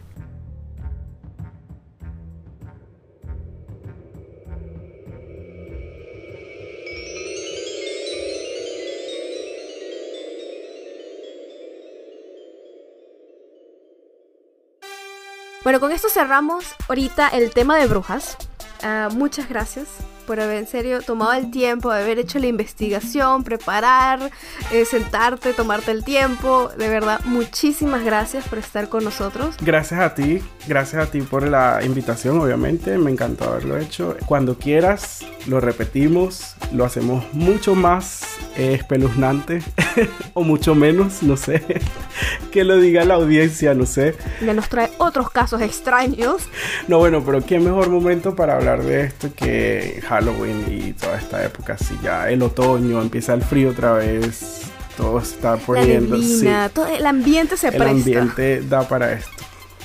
Bueno, 15.63 15.79
con 15.79 15.91
esto 15.91 16.09
cerramos 16.09 16.75
ahorita 16.89 17.29
el 17.29 17.51
tema 17.51 17.77
de 17.77 17.87
brujas. 17.87 18.37
Ah, 18.81 19.07
muchas 19.11 19.47
gracias 19.47 19.87
por 20.25 20.39
haber 20.39 20.57
en 20.57 20.67
serio 20.67 21.01
tomado 21.01 21.33
el 21.33 21.51
tiempo, 21.51 21.91
de 21.91 22.01
haber 22.01 22.19
hecho 22.19 22.39
la 22.39 22.47
investigación, 22.47 23.43
preparar, 23.43 24.31
eh, 24.71 24.85
sentarte, 24.85 25.53
tomarte 25.53 25.91
el 25.91 26.03
tiempo. 26.03 26.69
De 26.77 26.89
verdad, 26.89 27.21
muchísimas 27.25 28.03
gracias 28.03 28.47
por 28.47 28.57
estar 28.57 28.89
con 28.89 29.03
nosotros. 29.03 29.55
Gracias 29.61 29.99
a 29.99 30.15
ti, 30.15 30.41
gracias 30.67 31.07
a 31.07 31.11
ti 31.11 31.21
por 31.21 31.47
la 31.47 31.81
invitación, 31.83 32.39
obviamente. 32.39 32.97
Me 32.97 33.11
encantó 33.11 33.45
haberlo 33.45 33.77
hecho. 33.77 34.15
Cuando 34.25 34.57
quieras, 34.57 35.25
lo 35.47 35.59
repetimos, 35.59 36.55
lo 36.71 36.85
hacemos 36.85 37.25
mucho 37.33 37.75
más 37.75 38.37
eh, 38.57 38.73
espeluznante 38.73 39.61
o 40.33 40.43
mucho 40.43 40.75
menos, 40.75 41.23
no 41.23 41.37
sé. 41.37 41.63
que 42.51 42.63
lo 42.63 42.77
diga 42.77 43.03
la 43.03 43.15
audiencia, 43.15 43.73
no 43.73 43.85
sé. 43.85 44.15
Ya 44.41 44.53
nos 44.53 44.69
trae 44.69 44.91
otros 44.97 45.29
casos 45.31 45.61
extraños. 45.61 46.47
No, 46.87 46.99
bueno, 46.99 47.23
pero 47.25 47.43
qué 47.45 47.59
mejor 47.59 47.89
momento 47.89 48.35
para 48.35 48.55
hablar 48.55 48.83
de 48.83 49.01
esto 49.01 49.29
que 49.35 50.01
Halloween 50.13 50.65
y 50.69 50.93
toda 50.93 51.17
esta 51.17 51.43
época. 51.43 51.77
Si 51.77 51.97
ya 52.01 52.29
el 52.29 52.41
otoño 52.43 53.01
empieza 53.01 53.33
el 53.33 53.41
frío 53.41 53.71
otra 53.71 53.93
vez, 53.93 54.61
todo 54.95 55.19
se 55.21 55.35
está 55.35 55.57
poniendo. 55.57 56.17
La 56.17 56.69
todo 56.69 56.85
el 56.87 57.05
ambiente 57.05 57.57
se 57.57 57.69
presta. 57.69 57.89
El 57.89 57.97
ambiente 57.97 58.61
da 58.61 58.87
para 58.87 59.13
esto, 59.13 59.43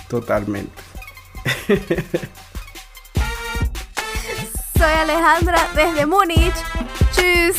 totalmente. 0.09 0.73
Soy 4.77 4.93
Alejandra 4.93 5.67
desde 5.75 6.05
Múnich. 6.07 6.55
Tschüss. 7.13 7.57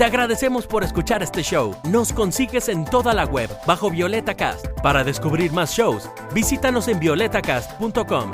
Te 0.00 0.06
agradecemos 0.06 0.66
por 0.66 0.82
escuchar 0.82 1.22
este 1.22 1.42
show. 1.42 1.76
Nos 1.90 2.10
consigues 2.10 2.70
en 2.70 2.86
toda 2.86 3.12
la 3.12 3.26
web 3.26 3.50
bajo 3.66 3.90
Violeta 3.90 4.34
Cast. 4.34 4.66
Para 4.82 5.04
descubrir 5.04 5.52
más 5.52 5.72
shows, 5.72 6.08
visítanos 6.32 6.88
en 6.88 6.98
violetacast.com. 6.98 8.32